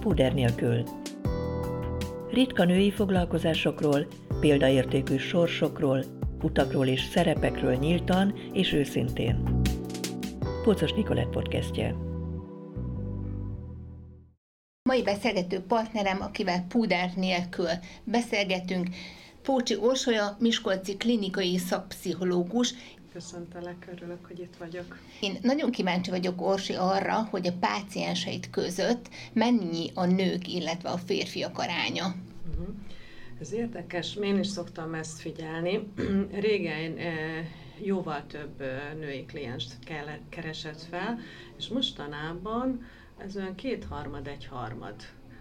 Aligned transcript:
púder 0.00 0.34
nélkül. 0.34 0.82
Ritka 2.30 2.64
női 2.64 2.90
foglalkozásokról, 2.90 4.06
példaértékű 4.40 5.16
sorsokról, 5.16 6.04
utakról 6.42 6.86
és 6.86 7.04
szerepekről 7.04 7.74
nyíltan 7.74 8.34
és 8.52 8.72
őszintén. 8.72 9.60
Pocos 10.62 10.92
Nikolett 10.92 11.30
podcastje. 11.30 11.94
Mai 14.82 15.02
beszélgető 15.02 15.60
partnerem, 15.60 16.20
akivel 16.20 16.64
púder 16.68 17.10
nélkül 17.16 17.68
beszélgetünk, 18.04 18.88
Pócsi 19.42 19.76
Orsolya, 19.76 20.36
Miskolci 20.38 20.96
klinikai 20.96 21.58
szakpszichológus, 21.58 22.74
Köszöntelek, 23.12 23.88
örülök, 23.92 24.26
hogy 24.26 24.38
itt 24.38 24.56
vagyok. 24.56 24.98
Én 25.20 25.38
nagyon 25.42 25.70
kíváncsi 25.70 26.10
vagyok, 26.10 26.42
Orsi, 26.42 26.74
arra, 26.74 27.24
hogy 27.30 27.46
a 27.46 27.52
pácienseit 27.60 28.50
között 28.50 29.08
mennyi 29.32 29.90
a 29.94 30.04
nők, 30.04 30.48
illetve 30.48 30.88
a 30.88 30.96
férfiak 30.96 31.58
aránya. 31.58 32.06
Uh-huh. 32.50 32.74
Ez 33.40 33.52
érdekes, 33.52 34.16
én 34.16 34.38
is 34.38 34.46
szoktam 34.46 34.94
ezt 34.94 35.20
figyelni. 35.20 35.92
Régen 36.46 36.96
eh, 36.96 37.46
jóval 37.82 38.26
több 38.26 38.60
eh, 38.60 38.94
női 38.98 39.24
klienst 39.24 39.78
keresett 40.28 40.82
fel, 40.82 41.18
és 41.58 41.68
mostanában 41.68 42.86
ez 43.18 43.36
olyan 43.36 43.54
kétharmad, 43.54 44.26
egyharmad 44.26 44.94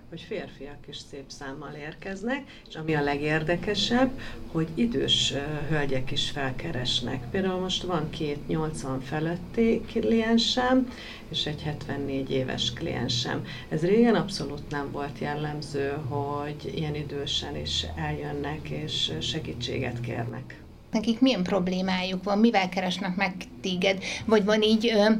hogy 0.09 0.21
férfiak 0.21 0.87
is 0.87 0.97
szép 0.97 1.23
számmal 1.27 1.73
érkeznek, 1.73 2.43
és 2.69 2.75
ami 2.75 2.95
a 2.95 3.01
legérdekesebb, 3.01 4.19
hogy 4.51 4.67
idős 4.73 5.33
hölgyek 5.69 6.11
is 6.11 6.29
felkeresnek. 6.29 7.29
Például 7.29 7.59
most 7.59 7.83
van 7.83 8.09
két 8.09 8.47
80 8.47 9.01
feletti 9.01 9.81
kliensem, 9.87 10.93
és 11.29 11.45
egy 11.45 11.61
74 11.61 12.31
éves 12.31 12.73
kliensem. 12.73 13.45
Ez 13.69 13.81
régen 13.81 14.15
abszolút 14.15 14.69
nem 14.69 14.91
volt 14.91 15.19
jellemző, 15.19 15.89
hogy 15.89 16.71
ilyen 16.75 16.95
idősen 16.95 17.55
is 17.55 17.85
eljönnek 17.95 18.69
és 18.69 19.11
segítséget 19.21 19.99
kérnek 19.99 20.61
nekik 20.91 21.19
milyen 21.19 21.43
problémájuk 21.43 22.23
van, 22.23 22.37
mivel 22.37 22.69
keresnek 22.69 23.15
meg 23.15 23.33
téged, 23.61 24.03
vagy 24.25 24.45
van 24.45 24.61
így 24.61 24.87
ö, 24.87 25.11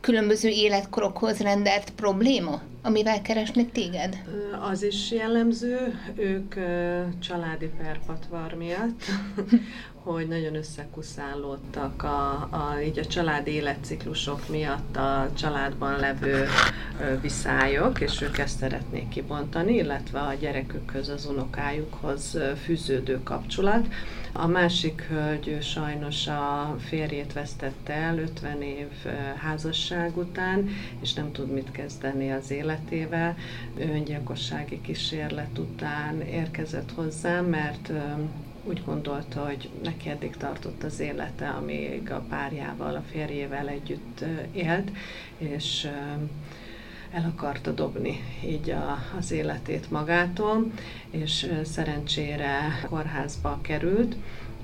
különböző 0.00 0.48
életkorokhoz 0.48 1.40
rendelt 1.40 1.90
probléma, 1.90 2.62
amivel 2.86 3.22
keresnek 3.22 3.72
téged? 3.72 4.22
Az 4.70 4.82
is 4.82 5.10
jellemző, 5.10 6.00
ők 6.16 6.54
családi 7.18 7.70
perpatvar 7.78 8.52
miatt, 8.52 9.02
hogy 10.12 10.28
nagyon 10.28 10.54
összekuszálódtak 10.54 12.02
a, 12.02 12.30
a, 12.50 12.80
így 12.84 12.98
a 12.98 13.06
családi 13.06 13.50
életciklusok 13.50 14.48
miatt 14.48 14.96
a 14.96 15.30
családban 15.38 15.96
levő 15.96 16.46
ö, 17.00 17.20
viszályok, 17.20 18.00
és 18.00 18.20
ők 18.20 18.38
ezt 18.38 18.58
szeretnék 18.58 19.08
kibontani, 19.08 19.74
illetve 19.74 20.20
a 20.20 20.34
gyerekükhöz, 20.34 21.08
az 21.08 21.26
unokájukhoz 21.26 22.38
fűződő 22.64 23.20
kapcsolat. 23.22 23.86
A 24.32 24.46
másik 24.46 25.02
hölgy 25.02 25.62
sajnos 25.62 26.26
a 26.26 26.76
férjét 26.78 27.32
vesztette 27.32 27.92
el 27.92 28.18
50 28.18 28.62
év 28.62 28.88
házasság 29.36 30.16
után, 30.16 30.68
és 31.00 31.12
nem 31.12 31.32
tud 31.32 31.50
mit 31.50 31.70
kezdeni 31.70 32.32
az 32.32 32.50
életével. 32.50 33.36
Öngyilkossági 33.78 34.80
kísérlet 34.80 35.58
után 35.58 36.20
érkezett 36.20 36.92
hozzám, 36.94 37.44
mert 37.44 37.92
úgy 38.66 38.82
gondolta, 38.84 39.44
hogy 39.44 39.68
neki 39.82 40.08
eddig 40.08 40.36
tartott 40.36 40.82
az 40.82 41.00
élete, 41.00 41.48
amíg 41.48 42.10
a 42.10 42.24
párjával, 42.28 42.94
a 42.94 43.02
férjével 43.10 43.68
együtt 43.68 44.24
élt, 44.52 44.90
és 45.38 45.88
el 47.10 47.32
akarta 47.36 47.70
dobni 47.70 48.20
így 48.44 48.70
a, 48.70 48.98
az 49.18 49.30
életét 49.30 49.90
magától, 49.90 50.72
és 51.10 51.52
szerencsére 51.64 52.80
kórházba 52.88 53.58
került, 53.62 54.16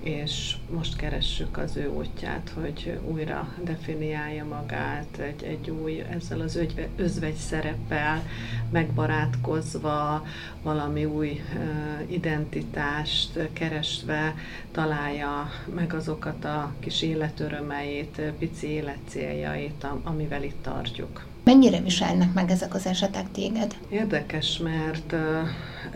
és 0.02 0.56
most 0.70 0.96
keressük 0.96 1.56
az 1.56 1.76
ő 1.76 1.88
útját, 1.88 2.52
hogy 2.54 2.98
újra 3.04 3.54
definiálja 3.64 4.44
magát 4.44 5.18
egy, 5.18 5.42
egy 5.42 5.70
új, 5.70 6.00
ezzel 6.00 6.40
az 6.40 6.56
özvegy, 6.56 6.88
özvegy 6.96 7.34
szereppel 7.34 8.22
megbarátkozva, 8.70 10.26
valami 10.62 11.04
új 11.04 11.40
uh, 11.54 12.12
identitást 12.12 13.48
keresve 13.52 14.34
találja 14.72 15.50
meg 15.74 15.94
azokat 15.94 16.44
a 16.44 16.72
kis 16.80 17.02
életörömeit, 17.02 18.20
pici 18.38 18.66
életcéljait, 18.66 19.86
amivel 20.02 20.42
itt 20.42 20.62
tartjuk. 20.62 21.31
Mennyire 21.44 21.80
viselnek 21.80 22.32
meg 22.32 22.50
ezek 22.50 22.74
az 22.74 22.86
esetek 22.86 23.30
téged? 23.30 23.76
Érdekes, 23.88 24.58
mert 24.58 25.14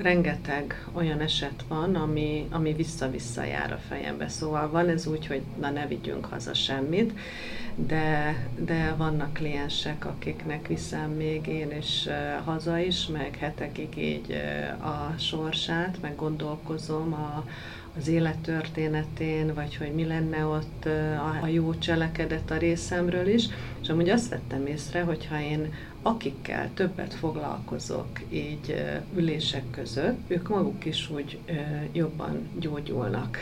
rengeteg 0.03 0.87
olyan 0.93 1.21
eset 1.21 1.65
van, 1.69 1.95
ami, 1.95 2.47
ami 2.51 2.73
vissza-vissza 2.73 3.45
jár 3.45 3.73
a 3.73 3.81
fejembe. 3.89 4.29
Szóval 4.29 4.71
van 4.71 4.89
ez 4.89 5.07
úgy, 5.07 5.27
hogy 5.27 5.43
na 5.61 5.71
ne 5.71 5.87
vigyünk 5.87 6.25
haza 6.25 6.55
semmit, 6.55 7.13
de, 7.75 8.37
de 8.59 8.95
vannak 8.97 9.33
kliensek, 9.33 10.07
akiknek 10.07 10.67
viszem 10.67 11.11
még 11.11 11.47
én 11.47 11.77
is 11.79 12.09
haza 12.45 12.79
is, 12.79 13.07
meg 13.07 13.37
hetekig 13.37 13.97
így 13.97 14.33
a 14.81 15.19
sorsát, 15.19 15.99
meg 16.01 16.17
gondolkozom 16.17 17.13
a, 17.13 17.45
az 17.99 18.09
élettörténetén, 18.09 19.55
vagy 19.55 19.77
hogy 19.77 19.95
mi 19.95 20.05
lenne 20.05 20.45
ott 20.45 20.85
a, 21.43 21.47
jó 21.47 21.75
cselekedet 21.75 22.51
a 22.51 22.57
részemről 22.57 23.27
is, 23.29 23.49
és 23.83 23.89
amúgy 23.89 24.09
azt 24.09 24.29
vettem 24.29 24.67
észre, 24.67 25.03
hogyha 25.03 25.41
én 25.41 25.75
akikkel 26.03 26.71
többet 26.75 27.15
foglalkozok 27.15 28.09
így 28.29 28.85
ülések 29.17 29.71
között, 29.71 30.19
ők 30.27 30.49
maguk 30.49 30.85
is 30.85 31.11
úgy 31.11 31.39
jobban 31.93 32.49
gyógyulnak 32.59 33.39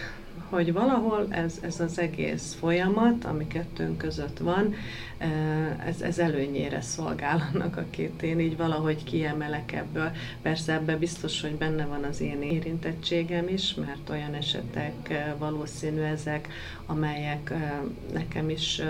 hogy 0.49 0.72
valahol 0.72 1.27
ez, 1.31 1.59
ez 1.62 1.81
az 1.81 1.99
egész 1.99 2.56
folyamat, 2.59 3.25
ami 3.25 3.47
kettőnk 3.47 3.99
között 3.99 4.38
van, 4.38 4.75
ez, 5.87 6.00
ez 6.00 6.19
előnyére 6.19 6.81
szolgál 6.81 7.50
annak, 7.53 7.77
akit 7.77 8.22
én 8.22 8.41
így 8.41 8.56
valahogy 8.56 9.05
kiemelek 9.05 9.72
ebből. 9.72 10.10
Persze 10.43 10.72
ebben 10.72 10.99
biztos, 10.99 11.41
hogy 11.41 11.55
benne 11.55 11.87
van 11.87 12.05
az 12.05 12.21
én 12.21 12.43
érintettségem 12.43 13.49
is, 13.49 13.75
mert 13.75 14.10
olyan 14.10 14.34
esetek 14.34 15.25
valószínű 15.38 16.00
ezek, 16.00 16.49
amelyek 16.87 17.53
nekem 18.12 18.49
is 18.50 18.82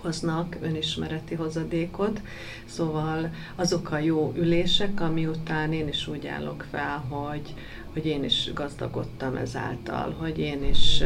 hoznak 0.00 0.56
önismereti 0.60 1.34
hozadékot, 1.34 2.20
szóval 2.64 3.30
azok 3.54 3.90
a 3.90 3.98
jó 3.98 4.32
ülések, 4.36 5.00
ami 5.00 5.26
után 5.26 5.72
én 5.72 5.88
is 5.88 6.06
úgy 6.06 6.26
állok 6.26 6.66
fel, 6.70 7.04
hogy, 7.08 7.54
hogy 7.92 8.06
én 8.06 8.24
is 8.24 8.50
gazdagodtam 8.54 9.36
ezáltal, 9.36 10.14
hogy 10.18 10.38
én 10.38 10.64
is 10.64 11.02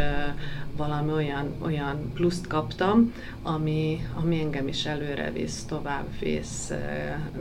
valami 0.76 1.12
olyan, 1.12 1.54
olyan 1.60 2.12
pluszt 2.14 2.46
kaptam, 2.46 3.12
ami, 3.42 4.06
ami 4.14 4.40
engem 4.40 4.68
is 4.68 4.86
előre 4.86 5.30
visz, 5.30 5.64
tovább 5.64 6.06
visz, 6.20 6.72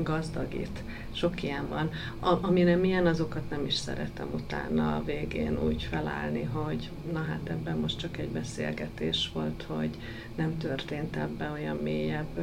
gazdagít. 0.03 0.83
Sok 1.13 1.43
ilyen 1.43 1.67
van. 1.69 1.89
A, 2.19 2.47
ami 2.47 2.61
nem 2.61 2.83
ilyen, 2.83 3.05
azokat 3.05 3.49
nem 3.49 3.65
is 3.65 3.75
szeretem 3.75 4.27
utána 4.33 4.95
a 4.95 5.03
végén 5.03 5.59
úgy 5.63 5.83
felállni, 5.83 6.43
hogy 6.43 6.89
na 7.11 7.19
hát 7.19 7.49
ebben 7.49 7.77
most 7.77 7.99
csak 7.99 8.17
egy 8.17 8.29
beszélgetés 8.29 9.29
volt, 9.33 9.65
hogy 9.67 9.89
nem 10.35 10.57
történt 10.57 11.15
ebben 11.15 11.51
olyan 11.51 11.75
mélyebb 11.75 12.39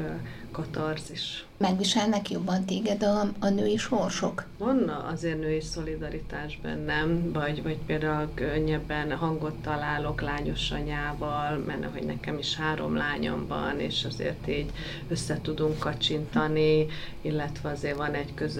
katarzis. 0.53 1.47
Megviselnek 1.57 2.31
jobban 2.31 2.65
téged 2.65 3.03
a, 3.03 3.21
a 3.39 3.49
női 3.49 3.77
sorsok? 3.77 4.45
Van 4.59 4.89
azért 4.89 5.41
női 5.41 5.61
szolidaritás 5.61 6.59
bennem, 6.63 7.33
vagy, 7.33 7.63
vagy 7.63 7.79
például 7.87 8.31
könnyebben 8.35 9.17
hangot 9.17 9.55
találok 9.55 10.21
lányos 10.21 10.71
anyával, 10.71 11.57
mert 11.67 11.85
hogy 11.93 12.03
nekem 12.03 12.39
is 12.39 12.57
három 12.57 12.97
lányom 12.97 13.47
van, 13.47 13.81
és 13.81 14.05
azért 14.05 14.49
így 14.49 14.71
össze 15.09 15.41
tudunk 15.43 15.79
kacsintani, 15.79 16.87
illetve 17.21 17.71
azért 17.71 17.97
van 17.97 18.15
egy 18.15 18.35
közös 18.35 18.58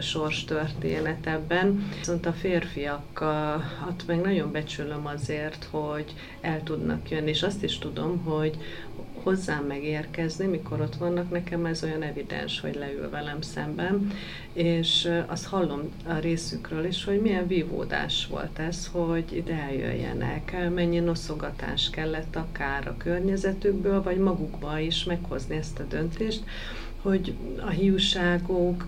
sors 0.00 0.44
történet 0.44 1.26
ebben. 1.26 1.88
Viszont 1.98 2.26
a 2.26 2.32
férfiakat 2.32 4.02
meg 4.06 4.20
nagyon 4.20 4.52
becsülöm 4.52 5.06
azért, 5.06 5.66
hogy 5.70 6.14
el 6.40 6.62
tudnak 6.62 7.10
jönni, 7.10 7.28
és 7.28 7.42
azt 7.42 7.62
is 7.62 7.78
tudom, 7.78 8.18
hogy 8.24 8.56
hozzám 9.22 9.64
megérkezni, 9.64 10.46
mikor 10.46 10.80
ott 10.80 10.94
vannak, 10.96 11.30
nekem 11.30 11.66
ez 11.66 11.82
olyan 11.82 12.02
evidens, 12.02 12.60
hogy 12.60 12.74
leül 12.74 13.10
velem 13.10 13.40
szemben, 13.40 14.10
és 14.52 15.10
azt 15.26 15.46
hallom 15.46 15.80
a 16.06 16.14
részükről 16.14 16.84
is, 16.84 17.04
hogy 17.04 17.20
milyen 17.20 17.46
vívódás 17.46 18.26
volt 18.30 18.58
ez, 18.58 18.90
hogy 18.92 19.24
ide 19.36 19.54
eljöjjenek, 19.54 20.70
mennyi 20.74 20.98
noszogatás 20.98 21.90
kellett 21.90 22.36
akár 22.36 22.88
a 22.88 22.96
környezetükből, 22.96 24.02
vagy 24.02 24.18
magukba 24.18 24.78
is 24.78 25.04
meghozni 25.04 25.56
ezt 25.56 25.78
a 25.78 25.84
döntést, 25.88 26.42
hogy 27.02 27.34
a 27.60 27.68
hiúságok, 27.68 28.84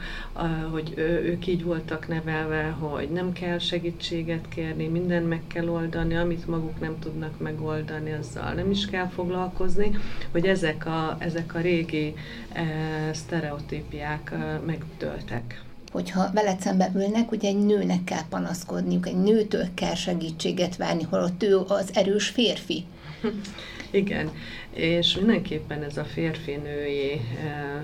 hogy 0.70 0.92
ők 0.96 1.46
így 1.46 1.64
voltak 1.64 2.08
nevelve, 2.08 2.62
hogy 2.62 3.10
nem 3.10 3.32
kell 3.32 3.58
segítséget 3.58 4.48
kérni, 4.48 4.86
mindent 4.86 5.28
meg 5.28 5.42
kell 5.46 5.68
oldani, 5.68 6.16
amit 6.16 6.46
maguk 6.46 6.80
nem 6.80 6.98
tudnak 6.98 7.38
megoldani, 7.38 8.12
azzal 8.12 8.52
nem 8.52 8.70
is 8.70 8.86
kell 8.86 9.08
foglalkozni, 9.08 9.98
hogy 10.30 10.46
ezek 10.46 10.86
a, 10.86 11.16
ezek 11.18 11.54
a 11.54 11.60
régi 11.60 12.14
e, 12.52 12.62
sztereotípiák 13.12 14.30
e, 14.32 14.60
megtöltek. 14.66 15.62
hogyha 15.92 16.30
veled 16.32 16.60
szembe 16.60 16.92
ülnek, 16.94 17.32
ugye 17.32 17.48
egy 17.48 17.64
nőnek 17.64 18.04
kell 18.04 18.28
panaszkodniuk, 18.28 19.06
egy 19.06 19.16
nőtől 19.16 19.66
kell 19.74 19.94
segítséget 19.94 20.76
várni, 20.76 21.02
holott 21.02 21.42
ő 21.42 21.58
az 21.58 21.90
erős 21.94 22.28
férfi. 22.28 22.84
Igen, 23.94 24.30
és 24.70 25.16
mindenképpen 25.16 25.82
ez 25.82 25.96
a 25.96 26.04
férfi-női 26.04 27.20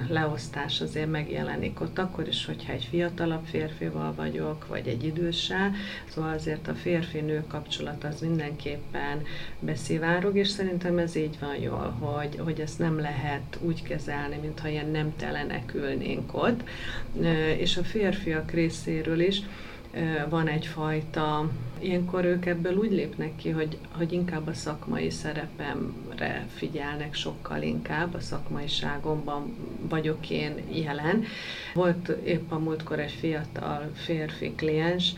leosztás 0.08 0.80
azért 0.80 1.10
megjelenik 1.10 1.80
ott, 1.80 1.98
akkor 1.98 2.28
is, 2.28 2.46
hogyha 2.46 2.72
egy 2.72 2.86
fiatalabb 2.90 3.44
férfival 3.44 4.14
vagyok, 4.14 4.66
vagy 4.66 4.86
egy 4.86 5.04
időssel, 5.04 5.72
szóval 6.08 6.32
azért 6.32 6.68
a 6.68 6.74
férfi-nő 6.74 7.44
kapcsolat 7.48 8.04
az 8.04 8.20
mindenképpen 8.20 9.22
beszivárog, 9.60 10.36
és 10.36 10.48
szerintem 10.48 10.98
ez 10.98 11.16
így 11.16 11.38
van 11.40 11.56
jól, 11.56 11.96
hogy, 12.00 12.38
hogy 12.44 12.60
ezt 12.60 12.78
nem 12.78 13.00
lehet 13.00 13.58
úgy 13.60 13.82
kezelni, 13.82 14.36
mintha 14.42 14.68
ilyen 14.68 14.90
nemtelenek 14.90 15.74
ülnénk 15.74 16.34
ott, 16.34 16.62
és 17.58 17.76
a 17.76 17.84
férfiak 17.84 18.50
részéről 18.50 19.20
is, 19.20 19.42
van 20.28 20.48
egyfajta, 20.48 21.50
ilyenkor 21.78 22.24
ők 22.24 22.46
ebből 22.46 22.76
úgy 22.76 22.90
lépnek 22.90 23.36
ki, 23.36 23.50
hogy, 23.50 23.78
hogy 23.90 24.12
inkább 24.12 24.46
a 24.46 24.52
szakmai 24.52 25.10
szerepemre 25.10 26.46
figyelnek 26.54 27.14
sokkal 27.14 27.62
inkább, 27.62 28.14
a 28.14 28.20
szakmaiságomban 28.20 29.56
vagyok 29.88 30.30
én 30.30 30.54
jelen. 30.72 31.24
Volt 31.74 32.08
épp 32.08 32.50
a 32.50 32.58
múltkor 32.58 32.98
egy 32.98 33.12
fiatal 33.12 33.90
férfi 33.94 34.52
kliens, 34.56 35.14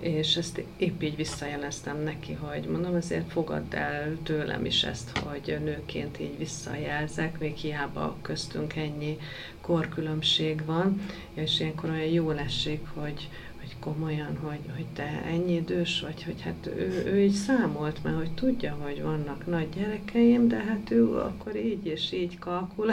és 0.00 0.36
ezt 0.36 0.62
épp 0.76 1.02
így 1.02 1.16
visszajeleztem 1.16 2.02
neki, 2.02 2.32
hogy 2.32 2.64
mondom, 2.64 2.94
azért 2.94 3.32
fogadd 3.32 3.74
el 3.74 4.16
tőlem 4.22 4.64
is 4.64 4.82
ezt, 4.82 5.18
hogy 5.18 5.58
nőként 5.64 6.20
így 6.20 6.38
visszajelzek, 6.38 7.38
még 7.38 7.54
hiába 7.54 8.16
köztünk 8.22 8.76
ennyi 8.76 9.18
korkülönbség 9.60 10.64
van, 10.64 11.00
és 11.34 11.60
ilyenkor 11.60 11.90
olyan 11.90 12.12
jól 12.12 12.38
esik, 12.38 12.86
hogy, 12.94 13.28
hogy 13.64 13.76
komolyan, 13.80 14.38
hogy, 14.42 14.60
hogy 14.74 14.86
te 14.94 15.22
ennyi 15.26 15.54
idős 15.54 16.00
vagy, 16.00 16.22
hogy 16.24 16.42
hát 16.42 16.66
ő, 16.66 17.02
ő 17.06 17.20
így 17.20 17.32
számolt, 17.32 18.02
mert 18.02 18.16
hogy 18.16 18.30
tudja, 18.30 18.76
hogy 18.82 19.02
vannak 19.02 19.46
nagy 19.46 19.68
gyerekeim, 19.76 20.48
de 20.48 20.56
hát 20.56 20.90
ő 20.90 21.16
akkor 21.18 21.56
így 21.56 21.86
és 21.86 22.12
így 22.12 22.38
kalkul. 22.38 22.90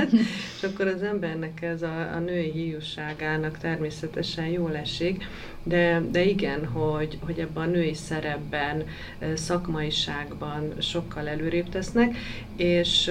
és 0.56 0.62
akkor 0.62 0.86
az 0.86 1.02
embernek 1.02 1.62
ez 1.62 1.82
a, 1.82 2.14
a 2.14 2.18
női 2.18 2.50
hiúságának 2.50 3.58
természetesen 3.58 4.46
jól 4.46 4.76
esik, 4.76 5.24
de, 5.62 6.02
de 6.10 6.24
igen, 6.24 6.66
hogy, 6.66 7.18
hogy 7.20 7.38
ebben 7.38 7.68
a 7.68 7.70
női 7.70 7.94
szerepben, 7.94 8.84
szakmaiságban 9.34 10.80
sokkal 10.80 11.28
előrébb 11.28 11.68
tesznek, 11.68 12.16
és 12.56 13.10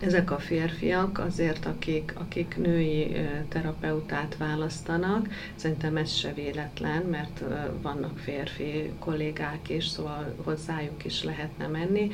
ezek 0.00 0.30
a 0.30 0.38
férfiak 0.38 1.18
azért, 1.18 1.66
akik, 1.66 2.12
akik 2.16 2.56
női 2.56 3.16
terapeutát 3.48 4.36
választanak, 4.36 5.28
szerintem 5.54 5.96
ez 5.96 6.12
se 6.12 6.32
véletlen, 6.32 7.02
mert 7.02 7.42
vannak 7.82 8.18
férfi 8.18 8.90
kollégák 8.98 9.68
is, 9.68 9.86
szóval 9.86 10.34
hozzájuk 10.44 11.04
is 11.04 11.22
lehetne 11.22 11.66
menni. 11.66 12.10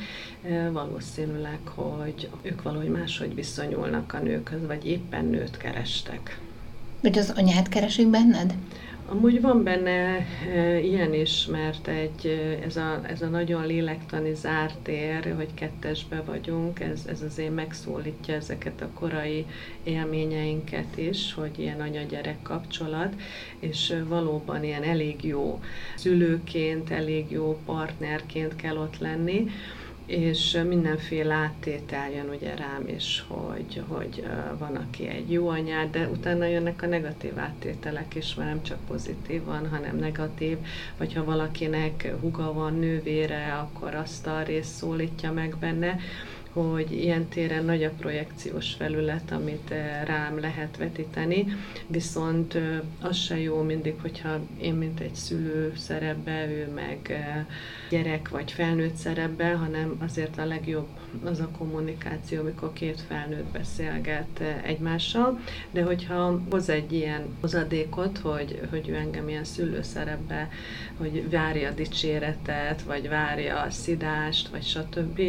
Valószínűleg, 0.71 1.59
hogy 1.65 2.29
ők 2.41 2.61
valahogy 2.61 2.89
máshogy 2.89 3.35
viszonyulnak 3.35 4.13
a 4.13 4.19
nőkhöz, 4.19 4.65
vagy 4.65 4.85
éppen 4.85 5.25
nőt 5.25 5.57
kerestek. 5.57 6.39
Vagy 7.01 7.17
az 7.17 7.33
anyát 7.35 7.69
keresik 7.69 8.07
benned? 8.07 8.53
Amúgy 9.05 9.41
van 9.41 9.63
benne 9.63 10.25
e, 10.53 10.79
ilyen 10.79 11.13
is, 11.13 11.45
mert 11.45 11.87
egy, 11.87 12.25
e, 12.25 12.65
ez, 12.65 12.75
a, 12.75 13.01
ez 13.07 13.21
a 13.21 13.27
nagyon 13.27 13.65
lélektani 13.65 14.33
zárt 14.33 14.77
tér, 14.83 15.33
hogy 15.35 15.53
kettesbe 15.53 16.21
vagyunk, 16.21 16.79
ez, 16.79 17.05
ez 17.07 17.21
azért 17.21 17.55
megszólítja 17.55 18.33
ezeket 18.33 18.81
a 18.81 18.89
korai 18.93 19.45
élményeinket 19.83 20.97
is, 20.97 21.33
hogy 21.33 21.59
ilyen 21.59 21.81
anya-gyerek 21.81 22.41
kapcsolat, 22.41 23.13
és 23.59 23.89
e, 23.89 24.03
valóban 24.03 24.63
ilyen 24.63 24.83
elég 24.83 25.23
jó 25.23 25.61
szülőként, 25.95 26.89
elég 26.89 27.31
jó 27.31 27.59
partnerként 27.65 28.55
kell 28.55 28.77
ott 28.77 28.99
lenni 28.99 29.47
és 30.05 30.57
mindenféle 30.67 31.33
áttétel 31.33 32.11
jön 32.11 32.29
ugye 32.29 32.55
rám 32.55 32.87
is, 32.87 33.23
hogy, 33.27 33.81
hogy 33.87 34.23
van, 34.57 34.75
aki 34.75 35.07
egy 35.07 35.31
jó 35.31 35.47
anyád, 35.47 35.91
de 35.91 36.07
utána 36.07 36.45
jönnek 36.45 36.81
a 36.81 36.85
negatív 36.85 37.39
áttételek 37.39 38.15
is, 38.15 38.35
mert 38.35 38.49
nem 38.49 38.63
csak 38.63 38.85
pozitív 38.87 39.43
van, 39.43 39.69
hanem 39.69 39.97
negatív, 39.97 40.57
vagy 40.97 41.13
ha 41.13 41.23
valakinek 41.23 42.13
huga 42.21 42.53
van, 42.53 42.79
nővére, 42.79 43.53
akkor 43.53 43.95
azt 43.95 44.27
a 44.27 44.43
részt 44.43 44.75
szólítja 44.75 45.31
meg 45.31 45.55
benne, 45.59 45.99
hogy 46.53 46.91
ilyen 46.91 47.27
téren 47.27 47.65
nagy 47.65 47.83
a 47.83 47.89
projekciós 47.89 48.73
felület, 48.73 49.31
amit 49.31 49.71
eh, 49.71 50.01
rám 50.05 50.39
lehet 50.39 50.77
vetíteni, 50.77 51.45
viszont 51.87 52.55
eh, 52.55 52.79
az 53.01 53.17
se 53.17 53.39
jó 53.39 53.61
mindig, 53.61 53.93
hogyha 54.01 54.39
én, 54.61 54.73
mint 54.73 54.99
egy 54.99 55.15
szülő 55.15 55.73
szerepbe, 55.77 56.47
ő 56.47 56.71
meg 56.75 56.97
eh, 57.09 57.45
gyerek 57.89 58.29
vagy 58.29 58.51
felnőtt 58.51 58.95
szerepbe, 58.95 59.53
hanem 59.53 59.95
azért 59.99 60.37
a 60.37 60.45
legjobb 60.45 60.87
az 61.23 61.39
a 61.39 61.49
kommunikáció, 61.57 62.39
amikor 62.39 62.73
két 62.73 63.01
felnőtt 63.07 63.51
beszélget 63.51 64.39
egymással, 64.63 65.39
de 65.71 65.83
hogyha 65.83 66.41
hoz 66.49 66.69
egy 66.69 66.91
ilyen 66.91 67.21
hozadékot, 67.41 68.17
hogy, 68.17 68.59
hogy 68.69 68.89
ő 68.89 68.95
engem 68.95 69.29
ilyen 69.29 69.43
szülő 69.43 69.81
szerepbe, 69.81 70.49
hogy 70.97 71.29
várja 71.29 71.69
a 71.69 71.73
dicséretet, 71.73 72.81
vagy 72.81 73.09
várja 73.09 73.61
a 73.61 73.69
szidást, 73.69 74.47
vagy 74.47 74.63
stb., 74.63 75.21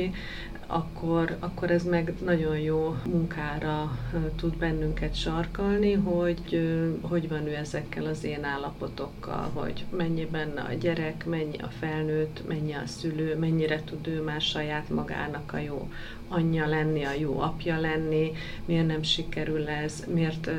akkor, 0.67 1.37
akkor 1.41 1.71
ez 1.71 1.85
meg 1.85 2.13
nagyon 2.25 2.59
jó 2.59 2.97
munkára 3.05 3.99
tud 4.37 4.57
bennünket 4.57 5.15
sarkalni, 5.15 5.93
hogy 5.93 6.61
hogy 7.01 7.29
van 7.29 7.47
ő 7.47 7.55
ezekkel 7.55 8.05
az 8.05 8.25
én 8.25 8.45
állapotokkal, 8.45 9.51
hogy 9.55 9.85
mennyi 9.97 10.27
benne 10.27 10.61
a 10.61 10.73
gyerek, 10.73 11.27
mennyi 11.27 11.59
a 11.59 11.69
felnőtt, 11.79 12.49
mennyi 12.49 12.73
a 12.73 12.87
szülő, 12.87 13.37
mennyire 13.39 13.83
tud 13.85 14.07
ő 14.07 14.23
már 14.23 14.41
saját 14.41 14.89
magának 14.89 15.53
a 15.53 15.59
jó 15.59 15.89
anyja 16.29 16.67
lenni, 16.67 17.05
a 17.05 17.13
jó 17.13 17.41
apja 17.41 17.81
lenni, 17.81 18.33
miért 18.65 18.87
nem 18.87 19.03
sikerül 19.03 19.69
ez, 19.69 20.05
miért 20.15 20.51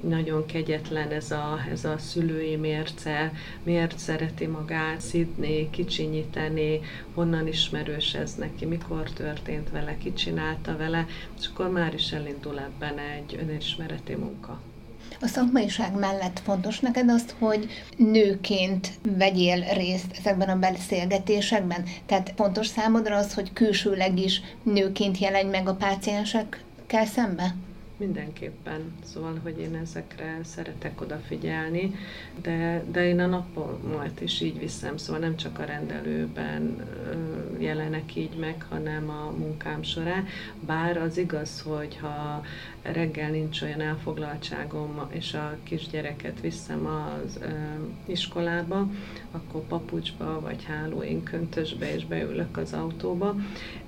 nagyon 0.00 0.46
kegyetlen 0.46 1.10
ez 1.10 1.30
a, 1.30 1.58
ez 1.70 1.84
a 1.84 1.98
szülői 1.98 2.56
mérce, 2.56 3.32
miért 3.62 3.98
szereti 3.98 4.46
magát 4.46 5.00
szidni, 5.00 5.70
kicsinyíteni, 5.70 6.80
honnan 7.14 7.46
ismerős 7.46 8.14
ez 8.14 8.34
neki, 8.34 8.64
mikor 8.64 9.10
történt 9.54 9.70
vele, 9.70 9.98
ki 9.98 10.12
csinálta 10.12 10.76
vele, 10.76 11.06
és 11.38 11.46
akkor 11.52 11.70
már 11.70 11.94
is 11.94 12.12
elindul 12.12 12.58
ebben 12.58 12.98
egy 12.98 13.36
önismereti 13.40 14.14
munka. 14.14 14.60
A 15.20 15.26
szakmaiság 15.26 15.98
mellett 15.98 16.38
fontos 16.38 16.80
neked 16.80 17.08
azt, 17.08 17.34
hogy 17.38 17.68
nőként 17.96 18.90
vegyél 19.18 19.64
részt 19.74 20.16
ezekben 20.18 20.48
a 20.48 20.58
beszélgetésekben? 20.58 21.84
Tehát 22.06 22.32
fontos 22.36 22.66
számodra 22.66 23.16
az, 23.16 23.34
hogy 23.34 23.52
külsőleg 23.52 24.18
is 24.18 24.40
nőként 24.62 25.18
jelenj 25.18 25.50
meg 25.50 25.68
a 25.68 25.74
páciensekkel 25.74 27.06
szembe? 27.06 27.54
Mindenképpen, 27.96 28.92
szóval, 29.04 29.40
hogy 29.42 29.58
én 29.58 29.74
ezekre 29.74 30.38
szeretek 30.44 31.00
odafigyelni, 31.00 31.94
de, 32.42 32.84
de 32.90 33.06
én 33.06 33.20
a 33.20 33.26
napomat 33.26 34.20
is 34.20 34.40
így 34.40 34.58
viszem, 34.58 34.96
szóval 34.96 35.20
nem 35.20 35.36
csak 35.36 35.58
a 35.58 35.64
rendelőben 35.64 36.86
jelenek 37.58 38.16
így 38.16 38.36
meg, 38.38 38.66
hanem 38.68 39.10
a 39.10 39.34
munkám 39.38 39.82
során. 39.82 40.26
Bár 40.66 40.96
az 40.96 41.18
igaz, 41.18 41.60
hogy 41.60 41.98
ha 42.00 42.42
reggel 42.82 43.30
nincs 43.30 43.62
olyan 43.62 43.80
elfoglaltságom, 43.80 45.06
és 45.10 45.34
a 45.34 45.56
kisgyereket 45.62 46.40
viszem 46.40 46.86
az 46.86 47.38
ö, 47.42 47.48
iskolába, 48.06 48.90
akkor 49.30 49.60
papucsba 49.66 50.40
vagy 50.40 50.64
hálóin 50.64 51.22
köntösbe, 51.22 51.94
és 51.94 52.04
beülök 52.04 52.56
az 52.56 52.72
autóba, 52.72 53.36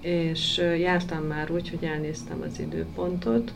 és 0.01 0.57
jártam 0.79 1.23
már 1.23 1.51
úgy, 1.51 1.71
hogy 1.71 1.85
elnéztem 1.85 2.43
az 2.43 2.59
időpontot, 2.59 3.53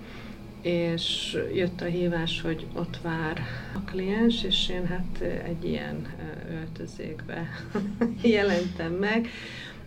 és 0.63 1.39
jött 1.55 1.81
a 1.81 1.85
hívás, 1.85 2.41
hogy 2.41 2.67
ott 2.73 2.99
vár 3.03 3.43
a 3.75 3.91
kliens, 3.91 4.45
és 4.45 4.69
én 4.69 4.87
hát 4.87 5.21
egy 5.45 5.65
ilyen 5.65 6.07
öltözékbe 6.51 7.49
jelentem 8.23 8.93
meg, 8.93 9.29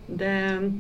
de 0.08 0.72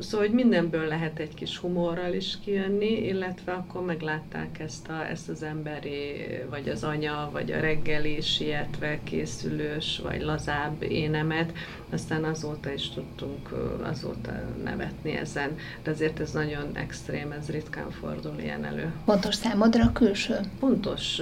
Szóval, 0.00 0.26
hogy 0.26 0.34
mindenből 0.34 0.86
lehet 0.86 1.18
egy 1.18 1.34
kis 1.34 1.58
humorral 1.58 2.12
is 2.12 2.38
kijönni, 2.44 3.06
illetve 3.06 3.52
akkor 3.52 3.84
meglátták 3.84 4.58
ezt, 4.58 4.88
a, 4.88 5.10
ezt 5.10 5.28
az 5.28 5.42
emberi, 5.42 6.26
vagy 6.50 6.68
az 6.68 6.84
anya, 6.84 7.28
vagy 7.32 7.52
a 7.52 7.60
reggeli 7.60 8.20
sietve 8.20 8.98
készülős, 9.04 10.00
vagy 10.02 10.20
lazább 10.20 10.82
énemet, 10.82 11.52
aztán 11.90 12.24
azóta 12.24 12.72
is 12.72 12.90
tudtunk 12.90 13.48
azóta 13.82 14.32
nevetni 14.64 15.16
ezen, 15.16 15.56
de 15.82 15.90
azért 15.90 16.20
ez 16.20 16.32
nagyon 16.32 16.70
extrém, 16.72 17.30
ez 17.30 17.50
ritkán 17.50 17.90
fordul 17.90 18.38
ilyen 18.38 18.64
elő. 18.64 18.92
Pontos 19.04 19.34
számodra 19.34 19.84
a 19.84 19.92
külső? 19.92 20.36
Pontos. 20.58 21.20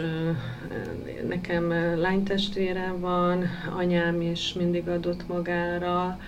Nekem 1.28 1.68
lánytestvérem 2.00 3.00
van, 3.00 3.44
anyám 3.76 4.20
is 4.20 4.52
mindig 4.52 4.88
adott 4.88 5.28
magára, 5.28 6.18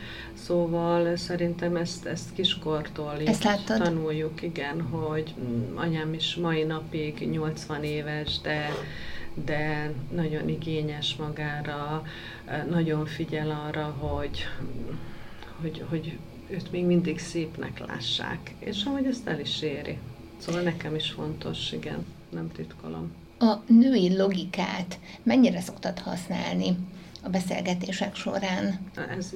Szóval 0.45 1.17
szerintem 1.17 1.77
ezt, 1.77 2.07
ezt 2.07 2.33
kiskortól 2.41 3.17
ezt 3.25 3.45
láttad? 3.45 3.83
tanuljuk, 3.83 4.43
igen, 4.43 4.81
hogy 4.81 5.35
anyám 5.75 6.13
is 6.15 6.35
mai 6.35 6.63
napig 6.63 7.29
80 7.31 7.85
éves, 7.85 8.41
de 8.41 8.71
de 9.45 9.93
nagyon 10.15 10.49
igényes 10.49 11.17
magára, 11.17 12.03
nagyon 12.71 13.07
figyel 13.07 13.51
arra, 13.67 13.85
hogy, 13.85 14.47
hogy, 15.61 15.85
hogy 15.89 16.19
őt 16.49 16.73
még 16.73 16.85
mindig 16.85 17.19
szépnek 17.19 17.87
lássák, 17.87 18.55
és 18.59 18.85
ahogy 18.85 19.05
ezt 19.05 19.27
el 19.27 19.41
is 19.41 19.63
éri. 19.63 19.99
Szóval 20.39 20.61
nekem 20.61 20.95
is 20.95 21.11
fontos, 21.11 21.73
igen, 21.73 22.07
nem 22.31 22.53
titkolom. 22.53 23.13
A 23.39 23.55
női 23.67 24.17
logikát 24.17 24.99
mennyire 25.23 25.61
szoktad 25.61 25.99
használni? 25.99 26.77
A 27.23 27.29
beszélgetések 27.29 28.15
során? 28.15 28.79
Ez 29.19 29.33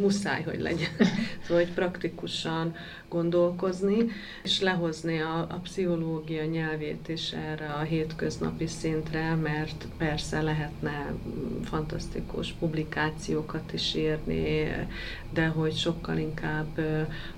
muszáj, 0.00 0.42
hogy 0.42 0.60
legyen. 0.60 0.90
Szóval, 1.46 1.64
hogy 1.64 1.74
praktikusan 1.74 2.74
gondolkozni, 3.08 4.06
és 4.42 4.60
lehozni 4.60 5.20
a, 5.20 5.38
a 5.38 5.60
pszichológia 5.62 6.44
nyelvét 6.44 7.08
is 7.08 7.32
erre 7.32 7.66
a 7.66 7.80
hétköznapi 7.80 8.66
szintre, 8.66 9.34
mert 9.34 9.86
persze 9.98 10.42
lehetne 10.42 11.12
fantasztikus 11.64 12.52
publikációkat 12.52 13.72
is 13.72 13.94
írni, 13.94 14.68
de 15.32 15.46
hogy 15.46 15.74
sokkal 15.74 16.18
inkább 16.18 16.78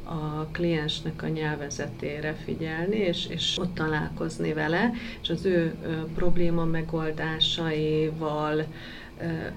a 0.04 0.46
kliensnek 0.52 1.22
a 1.22 1.28
nyelvezetére 1.28 2.36
figyelni, 2.44 2.96
és, 2.96 3.26
és 3.26 3.58
ott 3.58 3.74
találkozni 3.74 4.52
vele, 4.52 4.92
és 5.22 5.30
az 5.30 5.44
ő 5.44 5.74
probléma 6.14 6.64
megoldásaival 6.64 8.66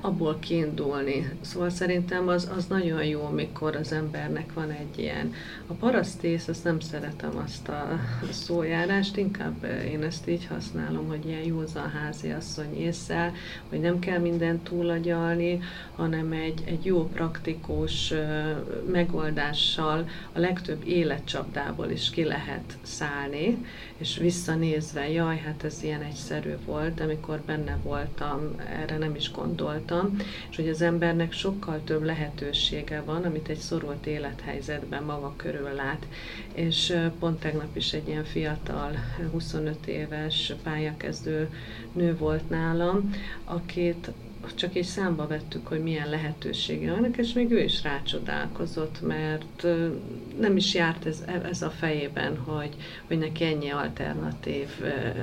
abból 0.02 0.38
kiindulni. 0.40 1.30
Szóval 1.42 1.70
szerintem 1.70 2.28
az, 2.28 2.50
az 2.56 2.66
nagyon 2.66 3.06
jó, 3.06 3.28
mikor 3.28 3.76
az 3.76 3.92
embernek 3.92 4.54
van 4.54 4.70
egy 4.70 5.00
ilyen. 5.00 5.34
A 5.68 5.74
parasztész, 5.74 6.48
azt 6.48 6.64
nem 6.64 6.80
szeretem 6.80 7.38
azt 7.44 7.68
a 7.70 8.00
szójárást, 8.32 9.18
inkább 9.18 9.64
én 9.92 10.04
ezt 10.04 10.28
így 10.28 10.46
használom, 10.46 11.08
hogy 11.08 11.26
ilyen 11.26 11.44
józan 11.44 11.90
házi 11.90 12.30
asszony 12.30 12.78
észre, 12.80 13.34
hogy 13.70 13.80
nem 13.80 14.00
kell 14.00 14.20
mindent 14.20 14.64
túlagyalni, 14.64 15.60
hanem 15.96 16.32
egy, 16.32 16.62
egy 16.66 16.86
jó 16.86 17.08
praktikus 17.08 18.14
megoldással 18.92 20.10
a 20.34 20.40
legtöbb 20.40 20.82
életcsapdából 20.86 21.90
is 21.90 22.10
ki 22.10 22.24
lehet 22.24 22.78
szállni, 22.82 23.66
és 23.98 24.18
visszanézve, 24.18 25.10
jaj, 25.10 25.38
hát 25.38 25.64
ez 25.64 25.84
ilyen 25.84 26.02
egyszerű 26.02 26.54
volt, 26.66 27.00
amikor 27.00 27.42
benne 27.46 27.78
voltam, 27.84 28.56
erre 28.82 28.98
nem 28.98 29.16
is 29.16 29.32
gondoltam, 29.32 29.47
és 30.50 30.56
hogy 30.56 30.70
az 30.70 30.82
embernek 30.82 31.32
sokkal 31.32 31.82
több 31.84 32.04
lehetősége 32.04 33.02
van, 33.02 33.24
amit 33.24 33.48
egy 33.48 33.58
szorult 33.58 34.06
élethelyzetben 34.06 35.04
maga 35.04 35.34
körül 35.36 35.70
lát. 35.74 36.08
És 36.54 36.98
pont 37.20 37.40
tegnap 37.40 37.76
is 37.76 37.94
egy 37.94 38.08
ilyen 38.08 38.24
fiatal, 38.24 38.92
25 39.32 39.88
éves 39.88 40.54
pályakezdő 40.64 41.50
nő 41.94 42.18
volt 42.18 42.50
nálam, 42.50 43.12
akit 43.44 44.12
csak 44.56 44.76
egy 44.76 44.84
számba 44.86 45.28
vettük, 45.28 45.68
hogy 45.68 45.84
milyen 45.84 46.10
lehetősége 46.10 46.92
vannak, 46.92 47.18
és 47.18 47.34
még 47.34 47.52
ő 47.52 47.60
is 47.60 47.84
rácsodálkozott, 47.84 49.02
mert 49.02 49.68
nem 50.40 50.58
is 50.58 50.74
járt 50.74 51.06
ez, 51.06 51.24
ez 51.50 51.62
a 51.62 51.70
fejében, 51.70 52.38
hogy, 52.38 52.76
hogy 53.08 53.18
neki 53.18 53.44
ennyi 53.44 53.70
alternatív 53.70 54.68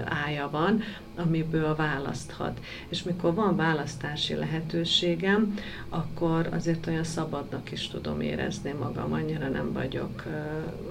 ája 0.05 0.49
van, 0.51 0.83
amiből 1.17 1.77
választhat. 1.77 2.61
És 2.89 3.03
mikor 3.03 3.35
van 3.35 3.57
választási 3.57 4.35
lehetőségem, 4.35 5.59
akkor 5.89 6.49
azért 6.53 6.87
olyan 6.87 7.05
szabadnak 7.05 7.73
is 7.73 7.89
tudom 7.89 8.21
érezni 8.21 8.73
magam, 8.73 9.13
annyira 9.13 9.49
nem 9.49 9.73
vagyok 9.73 10.23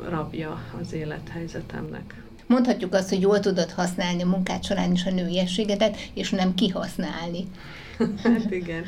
rabja 0.09 0.61
az 0.81 0.93
élethelyzetemnek. 0.93 2.23
Mondhatjuk 2.47 2.93
azt, 2.93 3.09
hogy 3.09 3.21
jól 3.21 3.39
tudod 3.39 3.71
használni 3.71 4.21
a 4.21 4.27
munkád 4.27 4.63
során 4.63 4.91
is 4.91 5.05
a 5.05 5.11
nőiességedet, 5.11 5.97
és 6.13 6.29
nem 6.29 6.53
kihasználni. 6.53 7.47
Hát 8.23 8.51
igen. 8.51 8.85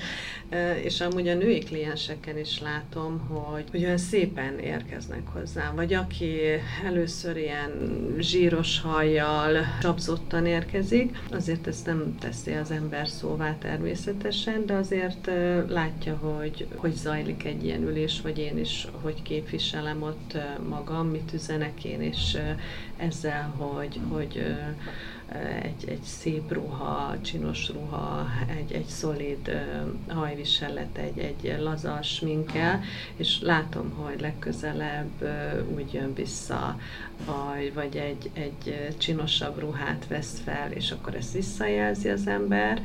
És 0.83 1.01
amúgy 1.01 1.27
a 1.27 1.33
női 1.33 1.59
klienseken 1.59 2.39
is 2.39 2.59
látom, 2.59 3.19
hogy, 3.19 3.63
hogy 3.71 3.83
olyan 3.83 3.97
szépen 3.97 4.59
érkeznek 4.59 5.27
hozzám. 5.27 5.75
Vagy 5.75 5.93
aki 5.93 6.39
először 6.85 7.37
ilyen 7.37 7.71
zsíros 8.19 8.81
hajjal 8.81 9.57
csapzottan 9.81 10.45
érkezik, 10.45 11.17
azért 11.31 11.67
ezt 11.67 11.85
nem 11.85 12.15
teszi 12.19 12.51
az 12.51 12.71
ember 12.71 13.07
szóvá 13.07 13.57
természetesen, 13.57 14.65
de 14.65 14.73
azért 14.73 15.29
látja, 15.67 16.15
hogy 16.15 16.67
hogy 16.75 16.93
zajlik 16.93 17.43
egy 17.45 17.65
ilyen 17.65 17.81
ülés, 17.81 18.21
vagy 18.21 18.37
én 18.37 18.57
is, 18.57 18.87
hogy 19.01 19.21
képviselem 19.21 20.01
ott 20.01 20.37
magam, 20.69 21.07
mit 21.07 21.33
üzenek 21.33 21.83
én 21.83 22.01
is 22.01 22.37
ezzel, 22.97 23.53
hogy, 23.57 23.99
hogy 24.09 24.55
egy, 25.61 25.89
egy 25.89 26.01
szép 26.01 26.51
ruha, 26.51 27.15
csinos 27.21 27.69
ruha, 27.69 28.27
egy, 28.57 28.71
egy 28.71 28.85
szolid 28.85 29.61
hajviselet, 30.45 30.97
egy, 30.97 31.17
egy 31.17 31.55
laza 31.59 31.99
sminkel, 32.01 32.83
és 33.15 33.41
látom, 33.41 33.89
hogy 33.89 34.21
legközelebb 34.21 35.27
úgy 35.75 35.93
jön 35.93 36.13
vissza, 36.13 36.79
vagy, 37.25 37.73
vagy 37.73 37.95
egy, 37.95 38.29
egy 38.33 38.95
csinosabb 38.97 39.59
ruhát 39.59 40.07
vesz 40.07 40.41
fel, 40.43 40.71
és 40.71 40.91
akkor 40.91 41.15
ezt 41.15 41.33
visszajelzi 41.33 42.09
az 42.09 42.27
ember, 42.27 42.81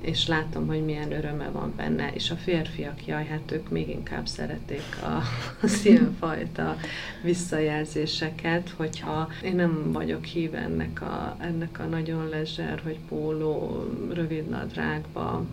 és 0.00 0.26
látom, 0.26 0.66
hogy 0.66 0.84
milyen 0.84 1.12
öröme 1.12 1.48
van 1.48 1.72
benne, 1.76 2.10
és 2.12 2.30
a 2.30 2.34
férfiak, 2.34 3.06
jaj, 3.06 3.24
hát 3.24 3.52
ők 3.52 3.68
még 3.68 3.88
inkább 3.88 4.26
szeretik 4.26 5.02
a, 5.02 5.22
az 5.66 5.86
ilyenfajta 5.86 6.76
visszajelzéseket, 7.22 8.74
hogyha 8.76 9.28
én 9.42 9.54
nem 9.54 9.92
vagyok 9.92 10.24
hív 10.24 10.54
ennek 10.54 11.02
a, 11.02 11.36
ennek 11.40 11.78
a 11.78 11.84
nagyon 11.84 12.28
lezser, 12.28 12.80
hogy 12.84 12.98
póló, 13.08 13.84
rövid 14.12 14.48
nadrágba, 14.48 15.44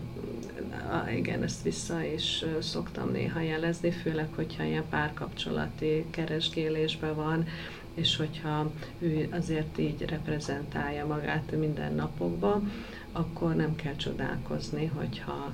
igen, 1.15 1.43
ezt 1.43 1.63
vissza 1.63 2.03
is 2.03 2.45
szoktam 2.59 3.11
néha 3.11 3.39
jelezni, 3.39 3.91
főleg, 3.91 4.27
hogyha 4.35 4.63
ilyen 4.63 4.89
párkapcsolati 4.89 6.05
keresgélésben 6.09 7.15
van, 7.15 7.47
és 7.93 8.15
hogyha 8.15 8.71
ő 8.99 9.27
azért 9.31 9.77
így 9.77 10.01
reprezentálja 10.01 11.05
magát 11.05 11.51
minden 11.51 11.93
napokban, 11.93 12.71
akkor 13.11 13.55
nem 13.55 13.75
kell 13.75 13.95
csodálkozni, 13.95 14.85
hogyha 14.85 15.53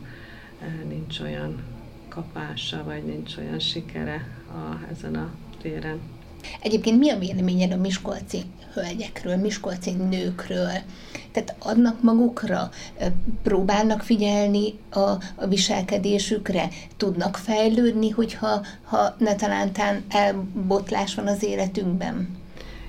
nincs 0.88 1.20
olyan 1.20 1.64
kapása, 2.10 2.84
vagy 2.84 3.04
nincs 3.04 3.38
olyan 3.38 3.60
sikere 3.60 4.28
a, 4.48 4.90
ezen 4.92 5.16
a 5.16 5.34
téren. 5.62 6.00
Egyébként 6.62 7.00
mi 7.00 7.10
a 7.10 7.18
véleményed 7.18 7.72
a 7.72 7.78
miskolci 7.78 8.42
hölgyekről, 8.74 9.36
miskolci 9.36 9.92
nőkről? 9.92 10.72
Tehát 11.32 11.56
adnak 11.60 12.02
magukra, 12.02 12.70
próbálnak 13.44 14.02
figyelni 14.02 14.74
a, 14.90 15.10
a 15.36 15.48
viselkedésükre, 15.50 16.70
tudnak 16.98 17.38
fejlődni, 17.38 18.10
hogyha 18.10 18.62
ha 18.84 19.16
ne 19.18 19.36
talántán 19.36 20.04
elbotlás 20.10 21.16
van 21.16 21.28
az 21.28 21.44
életünkben? 21.44 22.44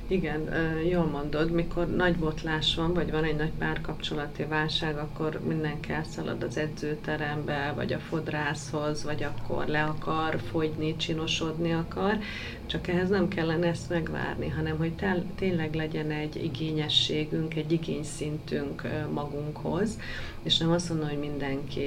Igen, 0.08 0.48
jól 0.90 1.04
mondod, 1.04 1.50
mikor 1.50 1.86
nagy 1.86 2.16
botlás 2.16 2.74
van, 2.74 2.94
vagy 2.94 3.10
van 3.10 3.24
egy 3.24 3.36
nagy 3.36 3.52
párkapcsolati 3.58 4.44
válság, 4.44 4.96
akkor 4.96 5.40
mindenki 5.46 5.92
elszalad 5.92 6.42
az 6.42 6.56
edzőterembe, 6.56 7.72
vagy 7.76 7.92
a 7.92 7.98
fodrászhoz, 7.98 9.04
vagy 9.04 9.22
akkor 9.22 9.66
le 9.66 9.82
akar 9.82 10.40
fogyni, 10.50 10.96
csinosodni 10.96 11.72
akar, 11.72 12.18
csak 12.66 12.88
ehhez 12.88 13.08
nem 13.08 13.28
kellene 13.28 13.66
ezt 13.66 13.88
megvárni, 13.88 14.48
hanem 14.48 14.76
hogy 14.76 14.92
tel, 14.92 15.24
tényleg 15.34 15.74
legyen 15.74 16.10
egy 16.10 16.44
igényességünk, 16.44 17.54
egy 17.54 17.72
igényszintünk 17.72 18.82
magunkhoz, 19.12 19.98
és 20.46 20.58
nem 20.58 20.70
azt 20.70 20.88
mondom, 20.88 21.08
hogy 21.08 21.18
mindenki 21.18 21.84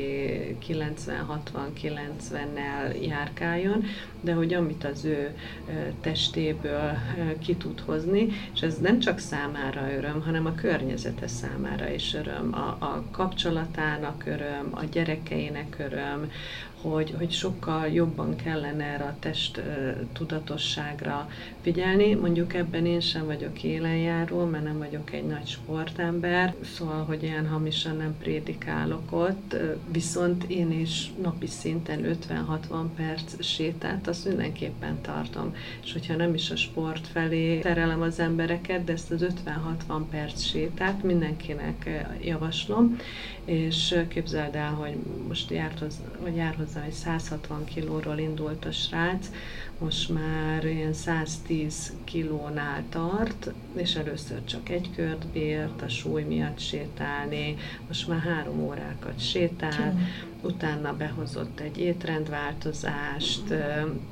90-60-90-nel 0.67 3.07
járkáljon, 3.07 3.83
de 4.21 4.33
hogy 4.33 4.53
amit 4.53 4.83
az 4.83 5.05
ő 5.05 5.35
testéből 6.01 6.97
ki 7.39 7.55
tud 7.55 7.79
hozni, 7.79 8.27
és 8.53 8.61
ez 8.61 8.77
nem 8.77 8.99
csak 8.99 9.19
számára 9.19 9.93
öröm, 9.97 10.21
hanem 10.21 10.45
a 10.45 10.55
környezete 10.55 11.27
számára 11.27 11.89
is 11.89 12.13
öröm, 12.13 12.53
a, 12.53 12.77
a 12.79 13.03
kapcsolatának 13.11 14.23
öröm, 14.25 14.69
a 14.71 14.83
gyerekeinek 14.83 15.75
öröm, 15.79 16.31
hogy, 16.81 17.13
hogy 17.17 17.31
sokkal 17.31 17.87
jobban 17.87 18.35
kellene 18.35 18.83
erre 18.83 19.03
a 19.03 19.15
test 19.19 19.61
tudatosságra 20.13 21.29
figyelni. 21.61 22.13
Mondjuk 22.13 22.53
ebben 22.53 22.85
én 22.85 22.99
sem 22.99 23.25
vagyok 23.25 23.63
élenjáró, 23.63 24.45
mert 24.45 24.63
nem 24.63 24.77
vagyok 24.77 25.13
egy 25.13 25.25
nagy 25.25 25.47
sportember, 25.47 26.55
szóval, 26.61 27.03
hogy 27.03 27.23
ilyen 27.23 27.47
hamisan 27.47 27.95
nem 27.95 28.15
prédikálok 28.19 29.11
ott, 29.11 29.55
viszont 29.91 30.43
én 30.43 30.79
is 30.79 31.11
napi 31.21 31.47
szinten 31.47 32.17
50-60 32.29 32.85
perc 32.95 33.43
sétát, 33.43 34.07
azt 34.07 34.25
mindenképpen 34.25 35.01
tartom. 35.01 35.55
És 35.83 35.93
hogyha 35.93 36.15
nem 36.15 36.33
is 36.33 36.51
a 36.51 36.55
sport 36.55 37.07
felé 37.07 37.59
terelem 37.59 38.01
az 38.01 38.19
embereket, 38.19 38.83
de 38.83 38.91
ezt 38.93 39.11
az 39.11 39.25
50-60 39.87 40.01
perc 40.11 40.41
sétát 40.41 41.03
mindenkinek 41.03 42.05
javaslom, 42.21 42.97
és 43.45 44.03
képzeld 44.07 44.55
el, 44.55 44.73
hogy 44.73 44.95
most 45.27 45.49
járt, 45.51 45.83
vagy 46.21 46.35
jár 46.35 46.55
hozzá, 46.73 46.83
hogy 46.83 46.93
160 46.93 47.63
kilóról 47.63 48.17
indult 48.17 48.65
a 48.65 48.71
srác, 48.71 49.29
most 49.79 50.09
már 50.09 50.65
ilyen 50.65 50.93
110 50.93 51.93
kilónál 52.03 52.83
tart, 52.89 53.51
és 53.75 53.95
először 53.95 54.43
csak 54.43 54.69
egy 54.69 54.89
kört 54.95 55.27
bírt, 55.27 55.81
a 55.81 55.89
súly 55.89 56.23
miatt 56.23 56.59
sétálni, 56.59 57.55
most 57.87 58.07
már 58.07 58.19
három 58.19 58.59
órákat 58.59 59.19
sétál, 59.19 59.97
utána 60.41 60.95
behozott 60.95 61.59
egy 61.59 61.77
étrendváltozást, 61.77 63.53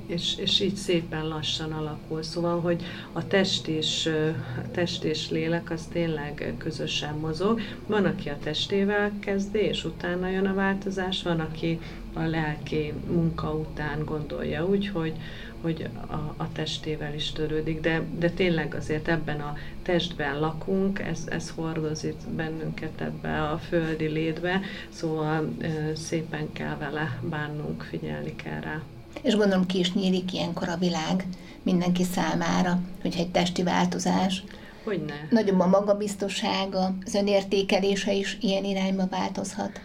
és, 0.06 0.38
és 0.38 0.60
így 0.60 0.76
szépen 0.76 1.28
lassan 1.28 1.72
alakul. 1.72 2.24
Szóval, 2.24 2.60
hogy 2.60 2.84
a 3.14 3.28
test 3.28 3.68
és, 3.68 4.10
a 4.58 4.72
test 4.72 5.04
és 5.04 5.30
lélek 5.30 5.72
az 5.72 5.88
tényleg 5.92 6.54
közösen 6.58 7.16
mozog. 7.16 7.62
Van, 7.88 8.06
aki 8.06 8.30
a 8.30 8.38
testével 8.44 9.12
kezdi, 9.20 9.60
és 9.60 9.86
utána 9.86 10.30
jön 10.30 10.46
a 10.46 10.54
változás, 10.54 11.24
van, 11.24 11.40
aki 11.40 11.80
a 12.14 12.22
lelki 12.22 12.94
munka 13.12 13.54
után 13.54 14.06
gondolja 14.06 14.66
úgy, 14.66 14.88
hogy, 14.88 15.14
hogy 15.62 15.90
a, 16.08 16.14
a 16.38 16.52
testével 16.54 17.14
is 17.14 17.32
törődik, 17.32 17.82
de, 17.82 18.02
de 18.20 18.30
tényleg 18.30 18.74
azért 18.74 19.08
ebben 19.08 19.40
a 19.40 19.58
testben 19.84 20.40
lakunk, 20.40 21.00
ez, 21.00 21.20
ez 21.30 21.50
hordozik 21.56 22.16
bennünket 22.36 23.02
ebbe 23.02 23.42
a 23.42 23.58
földi 23.58 24.08
létbe, 24.08 24.62
szóval 24.90 25.58
szépen 25.96 26.54
kell 26.54 26.78
vele 26.78 27.20
bánnunk, 27.30 27.84
figyelni 27.84 28.36
kell 28.36 28.60
rá. 28.60 28.82
És 29.22 29.36
gondolom 29.36 29.66
ki 29.66 29.80
is 29.80 29.94
nyílik 29.94 30.34
ilyenkor 30.34 30.70
a 30.70 30.78
világ 30.78 31.26
mindenki 31.64 32.04
számára, 32.04 32.80
hogyha 33.02 33.20
egy 33.20 33.32
testi 33.32 33.64
változás. 33.64 34.44
Hogyne. 34.84 35.28
Nagyobb 35.30 35.60
a 35.60 35.68
magabiztossága, 35.68 36.96
az 37.06 37.14
önértékelése 37.14 38.14
is 38.14 38.38
ilyen 38.42 38.64
irányba 38.64 39.08
változhat. 39.08 39.80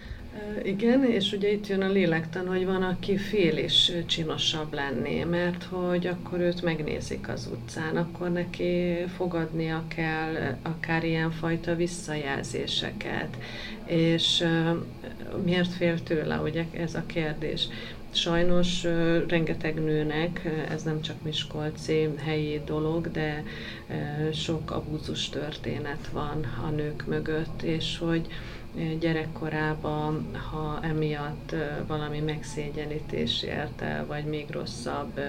Igen, 0.63 1.05
és 1.05 1.33
ugye 1.33 1.53
itt 1.53 1.67
jön 1.67 1.83
a 1.83 1.89
lélektan, 1.89 2.47
hogy 2.47 2.65
van, 2.65 2.83
aki 2.83 3.17
fél 3.17 3.57
és 3.57 3.93
csinosabb 4.07 4.73
lenni, 4.73 5.25
mert 5.25 5.65
hogy 5.65 6.07
akkor 6.07 6.41
őt 6.41 6.63
megnézik 6.63 7.29
az 7.29 7.49
utcán, 7.53 7.97
akkor 7.97 8.33
neki 8.33 8.95
fogadnia 9.17 9.85
kell 9.97 10.57
akár 10.63 11.05
ilyenfajta 11.05 11.75
visszajelzéseket, 11.75 13.37
és 13.87 14.45
miért 15.45 15.73
fél 15.73 16.03
tőle, 16.03 16.37
ugye 16.37 16.65
ez 16.73 16.95
a 16.95 17.07
kérdés. 17.07 17.69
Sajnos 18.15 18.83
rengeteg 19.29 19.75
nőnek, 19.75 20.49
ez 20.71 20.83
nem 20.83 21.01
csak 21.01 21.23
Miskolci 21.23 22.09
helyi 22.25 22.61
dolog, 22.65 23.11
de 23.11 23.43
sok 24.33 24.71
abúzus 24.71 25.29
történet 25.29 26.09
van 26.13 26.47
a 26.67 26.71
nők 26.71 27.07
mögött, 27.07 27.63
és 27.63 27.99
hogy 27.99 28.27
gyerekkorában, 29.01 30.37
ha 30.51 30.79
emiatt 30.83 31.55
valami 31.87 32.21
megszégyenítés 32.21 33.43
érte, 33.43 34.05
vagy 34.09 34.25
még 34.25 34.51
rosszabb 34.51 35.21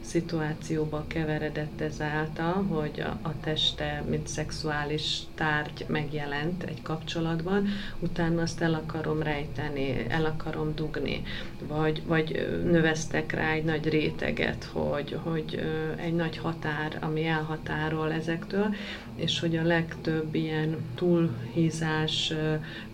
szituációba 0.00 1.04
keveredett 1.06 1.80
ezáltal, 1.80 2.52
hogy 2.52 3.04
a, 3.22 3.40
teste, 3.40 4.04
mint 4.08 4.26
szexuális 4.26 5.18
tárgy 5.34 5.84
megjelent 5.88 6.62
egy 6.62 6.82
kapcsolatban, 6.82 7.68
utána 7.98 8.42
azt 8.42 8.60
el 8.60 8.74
akarom 8.74 9.22
rejteni, 9.22 10.06
el 10.08 10.24
akarom 10.24 10.74
dugni, 10.74 11.22
vagy, 11.68 12.02
vagy 12.06 12.60
növeztek 12.64 13.32
rá 13.32 13.50
egy 13.52 13.64
nagy 13.64 13.88
réteget, 13.88 14.64
hogy, 14.64 15.18
hogy 15.22 15.62
egy 15.96 16.14
nagy 16.14 16.36
határ, 16.36 16.98
ami 17.00 17.26
elhatárol 17.26 18.12
ezektől, 18.12 18.74
és 19.16 19.40
hogy 19.40 19.56
a 19.56 19.62
legtöbb 19.62 20.34
ilyen 20.34 20.76
túlhízás, 20.94 22.32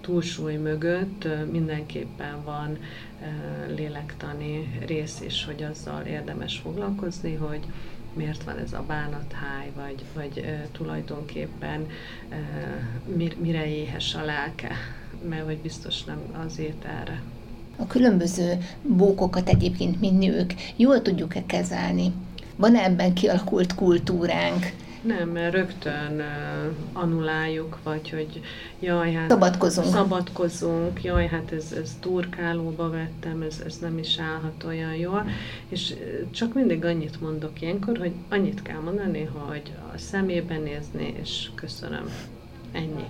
túlsúly 0.07 0.57
mögött 0.57 1.29
mindenképpen 1.51 2.45
van 2.45 2.79
lélektani 3.75 4.79
rész 4.87 5.21
is, 5.21 5.45
hogy 5.45 5.63
azzal 5.63 6.03
érdemes 6.03 6.57
foglalkozni, 6.57 7.35
hogy 7.35 7.61
miért 8.13 8.45
van 8.45 8.59
ez 8.59 8.73
a 8.73 8.85
bánatháj, 8.87 9.71
vagy, 9.75 10.05
vagy 10.15 10.45
tulajdonképpen 10.73 11.87
mire 13.39 13.67
éhes 13.67 14.15
a 14.15 14.25
lelke, 14.25 14.73
mert 15.29 15.45
hogy 15.45 15.59
biztos 15.59 16.05
nem 16.05 16.19
az 16.47 16.59
ételre. 16.59 17.23
A 17.77 17.87
különböző 17.87 18.59
bókokat 18.83 19.49
egyébként 19.49 20.01
mi 20.01 20.11
nők 20.11 20.55
jól 20.77 21.03
tudjuk-e 21.03 21.47
kezelni? 21.47 22.13
Van-e 22.57 22.83
ebben 22.83 23.15
kialakult 23.15 23.75
kultúránk? 23.75 24.73
Nem, 25.07 25.29
mert 25.29 25.55
rögtön 25.55 26.13
uh, 26.13 27.03
anuláljuk, 27.03 27.79
vagy 27.83 28.11
hogy 28.11 28.41
jaj, 28.81 29.13
hát... 29.13 29.31
Szabadkozunk. 29.31 29.87
Szabadkozunk, 29.87 31.03
jaj, 31.03 31.27
hát 31.27 31.53
ez, 31.53 31.73
ez 31.73 31.97
turkálóba 32.01 32.91
vettem, 32.91 33.43
ez, 33.43 33.63
ez 33.67 33.79
nem 33.79 33.99
is 33.99 34.19
állhat 34.19 34.65
olyan 34.67 34.95
jól. 34.95 35.29
És 35.69 35.95
csak 36.31 36.55
mindig 36.55 36.85
annyit 36.85 37.21
mondok 37.21 37.61
ilyenkor, 37.61 37.99
hogy 37.99 38.13
annyit 38.29 38.63
kell 38.63 38.81
mondani, 38.81 39.25
hogy 39.25 39.73
a 39.95 39.99
szemébe 39.99 40.59
nézni, 40.59 41.15
és 41.23 41.49
köszönöm. 41.55 42.11
Ennyi 42.73 43.05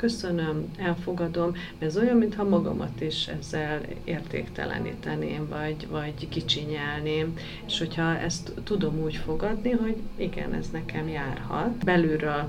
köszönöm, 0.00 0.64
elfogadom, 0.78 1.52
ez 1.78 1.96
olyan, 1.96 2.16
mintha 2.16 2.44
magamat 2.44 3.00
is 3.00 3.26
ezzel 3.26 3.80
értékteleníteném, 4.04 5.48
vagy, 5.48 5.86
vagy 5.90 6.28
kicsinyelném, 6.28 7.36
és 7.66 7.78
hogyha 7.78 8.18
ezt 8.18 8.52
tudom 8.64 9.02
úgy 9.02 9.16
fogadni, 9.16 9.70
hogy 9.70 9.96
igen, 10.16 10.54
ez 10.54 10.66
nekem 10.72 11.08
járhat, 11.08 11.84
belülről 11.84 12.48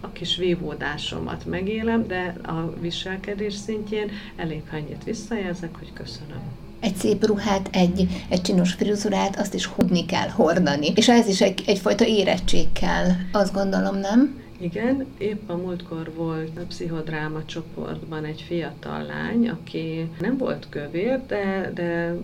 a, 0.00 0.12
kis 0.12 0.36
vívódásomat 0.36 1.46
megélem, 1.46 2.06
de 2.06 2.34
a 2.42 2.80
viselkedés 2.80 3.54
szintjén 3.54 4.10
elég 4.36 4.62
annyit 4.72 5.04
visszajelzek, 5.04 5.76
hogy 5.78 5.92
köszönöm 5.92 6.40
egy 6.80 6.96
szép 6.96 7.26
ruhát, 7.26 7.68
egy, 7.72 8.24
egy 8.28 8.40
csinos 8.40 8.72
frizurát, 8.72 9.38
azt 9.38 9.54
is 9.54 9.66
húdni 9.66 10.06
kell, 10.06 10.28
hordani. 10.28 10.92
És 10.94 11.08
ez 11.08 11.28
is 11.28 11.40
egy, 11.40 11.62
egyfajta 11.66 12.06
érettség 12.06 12.72
kell, 12.72 13.06
azt 13.32 13.52
gondolom, 13.52 13.96
nem? 13.96 14.40
Igen, 14.60 15.06
épp 15.18 15.48
a 15.48 15.56
múltkor 15.56 16.12
volt 16.14 16.58
a 16.58 16.64
pszichodráma 16.68 17.44
csoportban 17.44 18.24
egy 18.24 18.42
fiatal 18.46 19.02
lány, 19.02 19.48
aki 19.48 20.10
nem 20.20 20.36
volt 20.36 20.66
kövér, 20.68 21.26
de, 21.26 21.70
de 21.74 22.16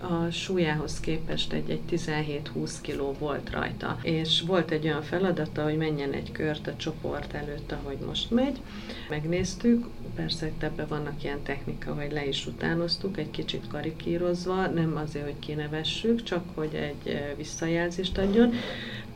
a, 0.00 0.06
a 0.06 0.30
súlyához 0.30 1.00
képest 1.00 1.52
egy, 1.52 1.70
egy 1.70 1.80
17-20 1.90 2.72
kiló 2.80 3.14
volt 3.18 3.50
rajta. 3.50 3.98
És 4.02 4.42
volt 4.46 4.70
egy 4.70 4.84
olyan 4.84 5.02
feladata, 5.02 5.62
hogy 5.62 5.76
menjen 5.76 6.12
egy 6.12 6.32
kört 6.32 6.66
a 6.66 6.76
csoport 6.76 7.32
előtt, 7.32 7.72
ahogy 7.72 7.98
most 8.06 8.30
megy. 8.30 8.60
Megnéztük, 9.08 9.86
persze 10.14 10.50
ebben 10.58 10.86
vannak 10.88 11.24
ilyen 11.24 11.42
technika, 11.42 11.94
hogy 11.94 12.12
le 12.12 12.26
is 12.26 12.46
utánoztuk, 12.46 13.18
egy 13.18 13.30
kicsit 13.30 13.66
karikírozva, 13.68 14.66
nem 14.66 14.96
azért, 14.96 15.24
hogy 15.24 15.38
kinevessük, 15.38 16.22
csak 16.22 16.44
hogy 16.54 16.74
egy 16.74 17.12
eh, 17.12 17.32
visszajelzést 17.36 18.18
adjon 18.18 18.54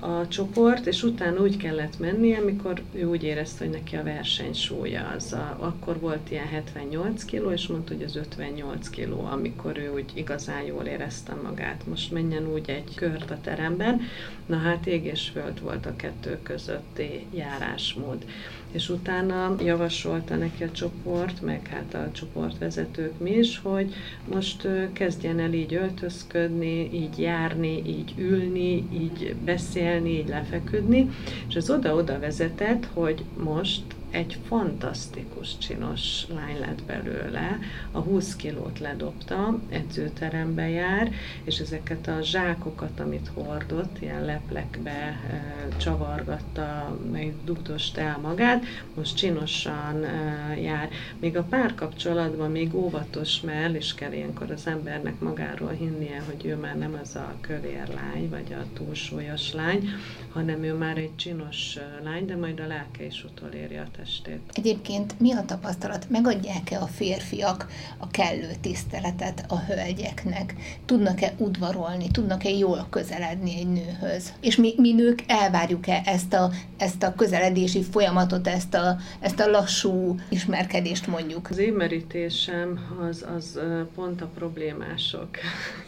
a 0.00 0.28
csoport, 0.28 0.86
és 0.86 1.02
utána 1.02 1.40
úgy 1.40 1.56
kellett 1.56 1.98
menni, 1.98 2.34
amikor 2.34 2.82
ő 2.92 3.04
úgy 3.04 3.22
érezte, 3.22 3.64
hogy 3.64 3.72
neki 3.72 3.96
a 3.96 4.02
verseny 4.02 4.52
súlya 4.52 5.12
az. 5.16 5.32
A, 5.32 5.56
akkor 5.60 6.00
volt 6.00 6.30
ilyen 6.30 6.46
78 6.46 7.24
kiló, 7.24 7.50
és 7.50 7.66
mondta, 7.66 7.94
hogy 7.94 8.02
az 8.02 8.16
58 8.16 8.88
kiló, 8.88 9.24
amikor 9.30 9.78
ő 9.78 9.92
úgy 9.94 10.10
igazán 10.14 10.62
jól 10.62 10.84
érezte 10.84 11.34
magát. 11.34 11.86
Most 11.86 12.12
menjen 12.12 12.52
úgy 12.52 12.70
egy 12.70 12.94
kört 12.94 13.30
a 13.30 13.38
teremben. 13.42 14.00
Na 14.46 14.56
hát 14.56 14.86
ég 14.86 15.04
és 15.04 15.28
föld 15.28 15.60
volt 15.60 15.86
a 15.86 15.96
kettő 15.96 16.38
közötti 16.42 17.26
járásmód 17.34 18.24
és 18.72 18.88
utána 18.88 19.54
javasolta 19.64 20.36
neki 20.36 20.62
a 20.62 20.70
csoport, 20.70 21.42
meg 21.42 21.66
hát 21.66 21.94
a 21.94 22.10
csoportvezetők 22.12 23.18
mi 23.18 23.30
is, 23.30 23.58
hogy 23.58 23.94
most 24.32 24.68
kezdjen 24.92 25.38
el 25.38 25.52
így 25.52 25.74
öltözködni, 25.74 26.94
így 26.94 27.18
járni, 27.18 27.82
így 27.86 28.14
ülni, 28.16 28.84
így 28.92 29.34
beszélni, 29.44 30.10
így 30.10 30.28
lefeküdni, 30.28 31.10
és 31.48 31.54
ez 31.54 31.70
oda-oda 31.70 32.18
vezetett, 32.18 32.88
hogy 32.94 33.24
most 33.44 33.82
egy 34.16 34.38
fantasztikus 34.46 35.58
csinos 35.58 36.26
lány 36.34 36.58
lett 36.58 36.82
belőle, 36.82 37.58
a 37.90 37.98
20 37.98 38.36
kilót 38.36 38.78
ledobta, 38.78 39.58
edzőterembe 39.68 40.68
jár, 40.68 41.12
és 41.44 41.58
ezeket 41.58 42.06
a 42.06 42.22
zsákokat, 42.22 43.00
amit 43.00 43.30
hordott, 43.34 44.02
ilyen 44.02 44.24
leplekbe 44.24 44.90
e, 44.90 45.68
csavargatta, 45.76 46.98
meg 47.12 47.34
dugdost 47.44 47.96
el 47.96 48.18
magát, 48.22 48.64
most 48.94 49.16
csinosan 49.16 50.04
e, 50.04 50.56
jár. 50.60 50.88
Még 51.20 51.36
a 51.36 51.42
párkapcsolatban 51.42 52.50
még 52.50 52.74
óvatos, 52.74 53.40
mert 53.40 53.64
el 53.64 53.74
is 53.74 53.94
kell 53.94 54.12
ilyenkor 54.12 54.50
az 54.50 54.66
embernek 54.66 55.20
magáról 55.20 55.70
hinnie, 55.70 56.22
hogy 56.26 56.46
ő 56.46 56.56
már 56.56 56.78
nem 56.78 56.98
az 57.02 57.16
a 57.16 57.34
kövér 57.40 57.88
lány, 57.94 58.28
vagy 58.30 58.52
a 58.52 58.64
túlsúlyos 58.72 59.52
lány, 59.52 59.88
hanem 60.32 60.62
ő 60.62 60.74
már 60.74 60.96
egy 60.96 61.16
csinos 61.16 61.78
lány, 62.02 62.26
de 62.26 62.36
majd 62.36 62.60
a 62.60 62.66
lelke 62.66 63.04
is 63.04 63.24
utolérje 63.24 63.80
a 63.80 63.90
testét. 64.06 64.40
Egyébként 64.52 65.20
mi 65.20 65.32
a 65.32 65.44
tapasztalat? 65.44 66.06
Megadják-e 66.10 66.80
a 66.80 66.86
férfiak 66.86 67.66
a 67.98 68.08
kellő 68.08 68.50
tiszteletet 68.60 69.44
a 69.48 69.58
hölgyeknek? 69.58 70.54
Tudnak-e 70.84 71.34
udvarolni? 71.38 72.10
Tudnak-e 72.10 72.50
jól 72.50 72.86
közeledni 72.90 73.58
egy 73.58 73.68
nőhöz? 73.68 74.32
És 74.40 74.56
mi, 74.56 74.74
mi 74.76 74.92
nők 74.92 75.24
elvárjuk-e 75.26 76.02
ezt 76.04 76.32
a, 76.32 76.50
ezt 76.76 77.02
a 77.02 77.14
közeledési 77.14 77.82
folyamatot, 77.82 78.46
ezt 78.46 78.74
a, 78.74 78.96
ezt 79.20 79.40
a 79.40 79.50
lassú 79.50 80.16
ismerkedést 80.28 81.06
mondjuk? 81.06 81.50
Az 81.50 81.58
émerítésem 81.58 82.80
az, 83.08 83.24
az 83.36 83.60
pont 83.94 84.20
a 84.22 84.30
problémások 84.34 85.28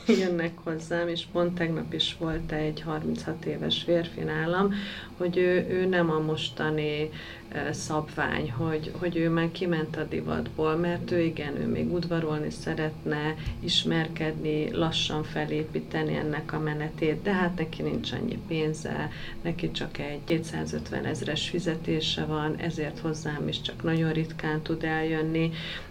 jönnek 0.20 0.52
hozzám, 0.64 1.08
és 1.08 1.24
pont 1.32 1.54
tegnap 1.54 1.92
is 1.92 2.16
volt 2.18 2.52
egy 2.52 2.80
36 2.80 3.44
éves 3.44 3.82
férfi 3.82 4.20
nálam, 4.20 4.74
hogy 5.16 5.36
ő, 5.36 5.66
ő 5.70 5.86
nem 5.86 6.10
a 6.10 6.18
mostani 6.18 7.10
szabvány, 7.70 8.50
hogy, 8.50 8.92
hogy 8.98 9.16
ő 9.16 9.30
már 9.30 9.50
kiment 9.50 9.96
a 9.96 10.04
divatból, 10.04 10.76
mert 10.76 11.10
ő 11.10 11.20
igen, 11.20 11.56
ő 11.60 11.66
még 11.66 11.92
udvarolni 11.92 12.50
szeretne, 12.50 13.34
ismerkedni, 13.60 14.70
lassan 14.72 15.22
felépíteni 15.22 16.14
ennek 16.14 16.52
a 16.52 16.58
menetét, 16.58 17.22
de 17.22 17.32
hát 17.32 17.56
neki 17.56 17.82
nincs 17.82 18.12
annyi 18.12 18.38
pénze, 18.48 19.10
neki 19.42 19.70
csak 19.70 19.98
egy 19.98 20.24
250 20.24 21.04
ezres 21.04 21.48
fizetése 21.48 22.24
van, 22.24 22.56
ezért 22.56 22.98
hozzám 22.98 23.48
is 23.48 23.60
csak 23.60 23.82
nagyon 23.82 24.12
ritkán 24.12 24.62
tud 24.62 24.84
eljönni, 24.84 25.50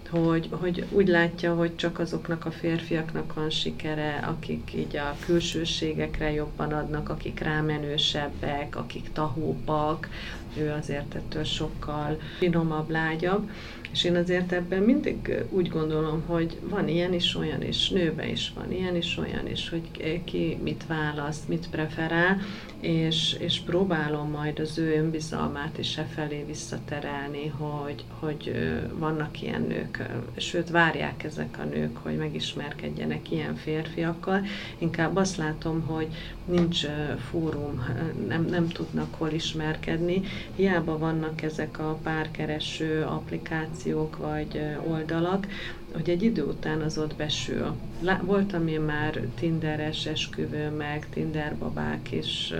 hogy, 0.09 0.49
hogy 0.51 0.85
úgy 0.89 1.07
látja, 1.07 1.55
hogy 1.55 1.75
csak 1.75 1.99
azoknak 1.99 2.45
a 2.45 2.51
férfiaknak 2.51 3.33
van 3.33 3.49
sikere, 3.49 4.15
akik 4.15 4.73
így 4.75 4.97
a 4.97 5.15
külsőségekre 5.25 6.31
jobban 6.31 6.73
adnak, 6.73 7.09
akik 7.09 7.39
rámenősebbek, 7.39 8.75
akik 8.75 9.11
tahópak, 9.13 10.09
ő 10.57 10.71
azért 10.71 11.15
ettől 11.15 11.43
sokkal 11.43 12.19
finomabb, 12.37 12.89
lágyabb, 12.89 13.49
és 13.91 14.03
én 14.03 14.15
azért 14.15 14.51
ebben 14.51 14.81
mindig 14.81 15.45
úgy 15.49 15.69
gondolom, 15.69 16.23
hogy 16.25 16.57
van 16.61 16.87
ilyen 16.87 17.13
is, 17.13 17.35
olyan 17.35 17.63
is, 17.63 17.89
nőbe 17.89 18.29
is 18.29 18.51
van 18.55 18.71
ilyen 18.71 18.95
is, 18.95 19.17
olyan 19.17 19.47
is, 19.47 19.69
hogy 19.69 20.21
ki 20.23 20.57
mit 20.63 20.85
választ, 20.87 21.47
mit 21.47 21.69
preferál, 21.69 22.39
és, 22.79 23.35
és 23.39 23.59
próbálom 23.59 24.29
majd 24.29 24.59
az 24.59 24.77
ő 24.77 24.97
önbizalmát 24.97 25.77
is 25.77 25.97
e 25.97 26.03
felé 26.03 26.43
visszaterelni, 26.47 27.47
hogy, 27.47 28.03
hogy 28.19 28.51
vannak 28.93 29.41
ilyen 29.41 29.61
nők, 29.61 30.05
sőt 30.35 30.69
várják 30.69 31.23
ezek 31.23 31.57
a 31.59 31.63
nők, 31.63 31.97
hogy 31.97 32.17
megismerkedjenek 32.17 33.31
ilyen 33.31 33.55
férfiakkal. 33.55 34.45
Inkább 34.77 35.15
azt 35.15 35.37
látom, 35.37 35.81
hogy 35.81 36.07
nincs 36.45 36.85
fórum, 37.29 37.85
nem, 38.27 38.45
nem 38.45 38.67
tudnak 38.67 39.13
hol 39.13 39.31
ismerkedni. 39.31 40.21
Hiába 40.55 40.97
vannak 40.97 41.41
ezek 41.41 41.79
a 41.79 41.99
párkereső 42.03 43.03
applikációk 43.03 43.76
vagy 44.17 44.61
oldalak, 44.87 45.47
hogy 45.93 46.09
egy 46.09 46.23
idő 46.23 46.43
után 46.43 46.81
az 46.81 46.97
ott 46.97 47.15
besül. 47.15 47.75
Voltam 48.21 48.67
én 48.67 48.81
már 48.81 49.21
Tinderes 49.39 50.05
esküvő, 50.05 50.69
meg 50.69 51.09
Tinder 51.09 51.55
babák 51.55 52.11
is 52.11 52.53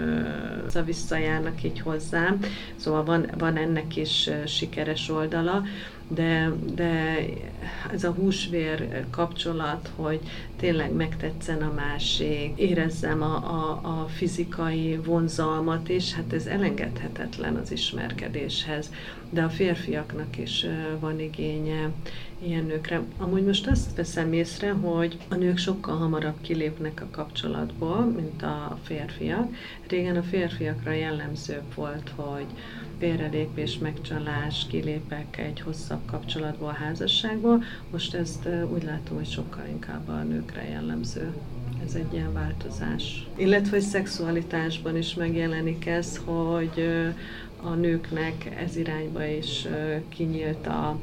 uh, 0.74 0.86
visszajárnak 0.86 1.64
így 1.64 1.80
hozzám, 1.80 2.40
szóval 2.76 3.04
van, 3.04 3.30
van 3.38 3.58
ennek 3.58 3.96
is 3.96 4.30
sikeres 4.46 5.10
oldala, 5.10 5.64
de, 6.08 6.52
de 6.76 7.20
ez 7.94 8.04
a 8.04 8.12
húsvér 8.12 9.06
kapcsolat, 9.10 9.92
hogy 9.96 10.20
tényleg 10.56 10.92
megtetszen 10.94 11.62
a 11.62 11.74
másik, 11.76 12.54
érezzem 12.56 13.22
a, 13.22 13.36
a, 13.36 13.80
a 13.84 14.08
fizikai 14.08 15.00
vonzalmat 15.06 15.90
is, 15.90 16.14
hát 16.14 16.34
ez 16.34 16.46
elengedhetetlen 16.46 17.56
az 17.56 17.72
ismerkedéshez, 17.72 18.92
de 19.30 19.44
a 19.44 19.50
férfiaknak 19.50 20.38
is 20.38 20.66
van 21.00 21.20
igénye 21.20 21.92
ilyen 22.40 22.66
nőkre. 22.66 23.02
Amúgy 23.18 23.44
most 23.44 23.68
azt 23.68 23.96
veszem 23.96 24.34
észre, 24.34 24.72
hogy 24.72 25.18
a 25.30 25.36
nők 25.36 25.58
sokkal 25.58 25.98
hamarabb 25.98 26.42
kilépnek 26.42 27.02
a 27.02 27.08
kapcsolatból, 27.12 28.06
mint 28.06 28.44
a 28.44 28.78
férfiak. 28.84 29.56
Régen 29.88 30.18
a 30.18 30.24
férfiakra 30.24 30.92
jellemzőbb 30.92 31.74
volt, 31.76 32.12
hogy 32.16 32.46
félrelépés, 33.00 33.78
megcsalás, 33.78 34.66
kilépek 34.70 35.38
egy 35.38 35.62
hosszabb 35.62 36.06
kapcsolatból, 36.06 36.72
házasságból. 36.72 37.64
Most 37.92 38.14
ezt 38.14 38.48
úgy 38.74 38.84
látom, 38.84 39.18
hogy 39.18 39.30
sokkal 39.30 39.66
inkább 39.70 40.08
a 40.08 40.24
nőkre 40.24 40.70
jellemző. 40.70 41.34
Ez 41.86 41.94
egy 41.94 42.14
ilyen 42.14 42.34
változás. 42.34 43.28
Illetve, 43.36 43.70
hogy 43.70 43.86
szexualitásban 43.86 44.98
is 44.98 45.14
megjelenik 45.14 45.86
ez, 45.86 46.22
hogy 46.26 46.88
a 47.62 47.74
nőknek 47.74 48.46
ez 48.60 48.76
irányba 48.76 49.26
is 49.26 49.68
kinyílt 50.10 50.68
a, 50.68 51.00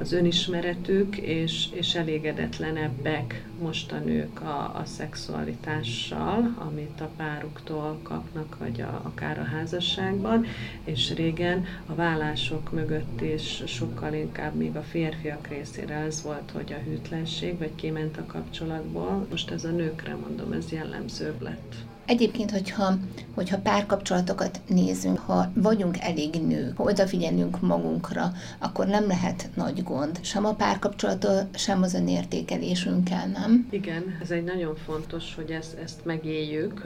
az 0.00 0.12
önismeretük, 0.12 1.16
és, 1.16 1.66
és 1.72 1.94
elégedetlenebbek 1.94 3.44
most 3.60 3.92
a 3.92 3.98
nők 3.98 4.40
a, 4.40 4.76
a 4.76 4.82
szexualitással, 4.84 6.54
amit 6.58 7.00
a 7.00 7.10
páruktól 7.16 7.98
kapnak, 8.02 8.58
vagy 8.58 8.80
a, 8.80 9.00
akár 9.04 9.38
a 9.38 9.56
házasságban, 9.56 10.46
és 10.84 11.14
régen 11.14 11.64
a 11.86 11.94
vállások 11.94 12.72
mögött 12.72 13.20
is 13.20 13.62
sokkal 13.66 14.14
inkább 14.14 14.54
még 14.54 14.76
a 14.76 14.82
férfiak 14.82 15.46
részére 15.46 15.94
ez 15.94 16.22
volt, 16.22 16.50
hogy 16.50 16.72
a 16.72 16.82
hűtlenség, 16.90 17.58
vagy 17.58 17.74
kiment 17.74 18.16
a 18.16 18.26
kapcsolatból. 18.26 19.26
Most 19.30 19.50
ez 19.50 19.64
a 19.64 19.70
nőkre 19.70 20.16
mondom, 20.16 20.52
ez 20.52 20.72
jellemzőbb 20.72 21.42
lett. 21.42 21.74
Egyébként, 22.08 22.50
hogyha, 22.50 22.98
hogyha 23.34 23.58
párkapcsolatokat 23.58 24.60
nézünk, 24.66 25.18
ha 25.18 25.50
vagyunk 25.54 25.98
elég 26.00 26.34
nők, 26.46 26.76
ha 26.76 26.82
odafigyelünk 26.82 27.60
magunkra, 27.60 28.32
akkor 28.58 28.86
nem 28.86 29.06
lehet 29.06 29.48
nagy 29.54 29.82
gond. 29.82 30.18
Sem 30.22 30.44
a 30.44 30.54
párkapcsolattól, 30.54 31.48
sem 31.54 31.82
az 31.82 31.94
önértékelésünkkel, 31.94 33.26
nem? 33.26 33.66
Igen, 33.70 34.18
ez 34.22 34.30
egy 34.30 34.44
nagyon 34.44 34.76
fontos, 34.76 35.34
hogy 35.34 35.50
ezt, 35.50 35.78
ezt 35.78 36.04
megéljük, 36.04 36.84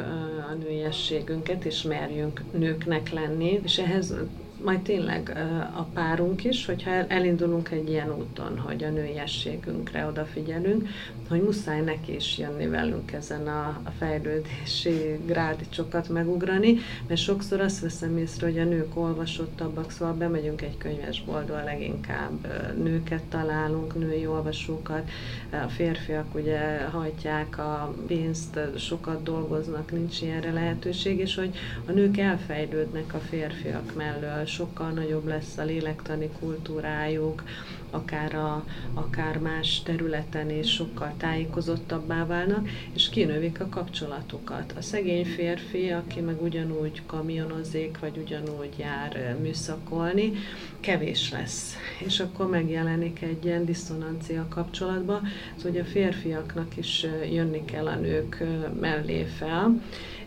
a 0.50 0.54
nőiességünket, 0.54 1.64
és 1.64 1.82
merjünk 1.82 2.42
nőknek 2.52 3.12
lenni, 3.12 3.60
és 3.62 3.78
ehhez 3.78 4.14
majd 4.64 4.80
tényleg 4.80 5.36
a 5.76 5.82
párunk 5.82 6.44
is, 6.44 6.66
hogyha 6.66 6.90
elindulunk 6.90 7.70
egy 7.70 7.88
ilyen 7.88 8.14
úton, 8.18 8.58
hogy 8.58 8.84
a 8.84 8.90
nőiességünkre 8.90 10.06
odafigyelünk, 10.06 10.88
hogy 11.28 11.42
muszáj 11.42 11.80
neki 11.80 12.14
is 12.14 12.38
jönni 12.38 12.66
velünk 12.66 13.12
ezen 13.12 13.48
a, 13.48 13.80
a 13.84 13.90
fejlődési 13.98 15.18
grádicsokat 15.26 16.08
megugrani, 16.08 16.76
mert 17.06 17.20
sokszor 17.20 17.60
azt 17.60 17.80
veszem 17.80 18.18
észre, 18.18 18.46
hogy 18.46 18.58
a 18.58 18.64
nők 18.64 18.96
olvasottabbak, 18.96 19.90
szóval 19.90 20.14
bemegyünk 20.14 20.62
egy 20.62 20.76
könyvesboltba, 20.76 21.64
leginkább 21.64 22.46
nőket 22.82 23.22
találunk, 23.22 23.98
női 23.98 24.26
olvasókat, 24.26 25.10
a 25.50 25.68
férfiak 25.68 26.34
ugye 26.34 26.84
hajtják 26.84 27.58
a 27.58 27.94
pénzt, 28.06 28.58
sokat 28.76 29.22
dolgoznak, 29.22 29.92
nincs 29.92 30.20
ilyenre 30.22 30.52
lehetőség, 30.52 31.18
és 31.18 31.34
hogy 31.34 31.56
a 31.86 31.92
nők 31.92 32.18
elfejlődnek 32.18 33.14
a 33.14 33.18
férfiak 33.18 33.94
mellől, 33.94 34.46
sokkal 34.52 34.90
nagyobb 34.90 35.26
lesz 35.26 35.56
a 35.56 35.64
lélektani 35.64 36.28
kultúrájuk, 36.38 37.42
akár, 37.90 38.34
a, 38.34 38.64
akár 38.94 39.38
más 39.38 39.82
területen 39.82 40.50
is 40.50 40.72
sokkal 40.72 41.14
tájékozottabbá 41.16 42.26
válnak, 42.26 42.68
és 42.92 43.08
kinövik 43.08 43.60
a 43.60 43.68
kapcsolatukat. 43.68 44.74
A 44.76 44.82
szegény 44.82 45.24
férfi, 45.24 45.90
aki 45.90 46.20
meg 46.20 46.42
ugyanúgy 46.42 47.02
kamionozik, 47.06 47.98
vagy 47.98 48.16
ugyanúgy 48.16 48.78
jár 48.78 49.36
műszakolni, 49.40 50.32
kevés 50.80 51.30
lesz. 51.30 51.76
És 52.06 52.20
akkor 52.20 52.48
megjelenik 52.48 53.22
egy 53.22 53.44
ilyen 53.44 53.64
diszonancia 53.64 54.46
kapcsolatba, 54.48 55.20
hogy 55.62 55.78
a 55.78 55.84
férfiaknak 55.84 56.76
is 56.76 57.06
jönni 57.32 57.64
kell 57.64 57.86
a 57.86 57.94
nők 57.94 58.44
mellé 58.80 59.22
fel, 59.22 59.80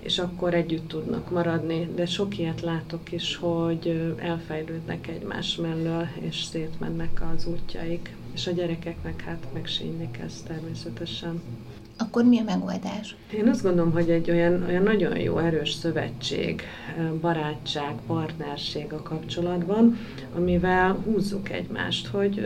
és 0.05 0.19
akkor 0.19 0.53
együtt 0.53 0.87
tudnak 0.87 1.29
maradni, 1.31 1.89
de 1.95 2.05
sok 2.05 2.37
ilyet 2.37 2.61
látok 2.61 3.11
is, 3.11 3.35
hogy 3.35 4.13
elfejlődnek 4.17 5.07
egymás 5.07 5.55
mellől, 5.55 6.07
és 6.19 6.43
szétmennek 6.43 7.21
az 7.35 7.45
útjaik, 7.45 8.15
és 8.33 8.47
a 8.47 8.51
gyerekeknek 8.51 9.21
hát 9.21 9.47
megsínylik 9.53 10.17
ezt 10.25 10.45
természetesen 10.47 11.41
akkor 11.97 12.23
mi 12.23 12.39
a 12.39 12.43
megoldás? 12.43 13.15
Én 13.33 13.47
azt 13.47 13.63
gondolom, 13.63 13.91
hogy 13.91 14.09
egy 14.09 14.29
olyan, 14.29 14.63
olyan 14.67 14.83
nagyon 14.83 15.19
jó, 15.19 15.37
erős 15.37 15.73
szövetség, 15.73 16.61
barátság, 17.21 17.93
partnerség 18.07 18.93
a 18.93 19.01
kapcsolatban, 19.01 19.97
amivel 20.35 20.97
húzzuk 21.05 21.51
egymást, 21.51 22.07
hogy 22.07 22.41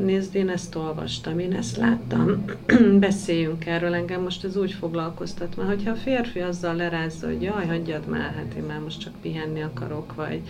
nézd, 0.00 0.34
én 0.34 0.48
ezt 0.48 0.74
olvastam, 0.74 1.38
én 1.38 1.52
ezt 1.52 1.76
láttam, 1.76 2.44
beszéljünk 2.98 3.66
erről, 3.66 3.94
engem 3.94 4.22
most 4.22 4.44
ez 4.44 4.56
úgy 4.56 4.72
foglalkoztat, 4.72 5.56
mert 5.56 5.68
hogyha 5.68 5.90
a 5.90 5.94
férfi 5.94 6.40
azzal 6.40 6.74
lerázza, 6.74 7.26
hogy 7.26 7.42
jaj, 7.42 7.66
hagyjad 7.66 8.08
már, 8.08 8.34
hát 8.34 8.54
én 8.56 8.62
már 8.62 8.80
most 8.80 9.00
csak 9.00 9.12
pihenni 9.20 9.62
akarok, 9.62 10.14
vagy 10.14 10.42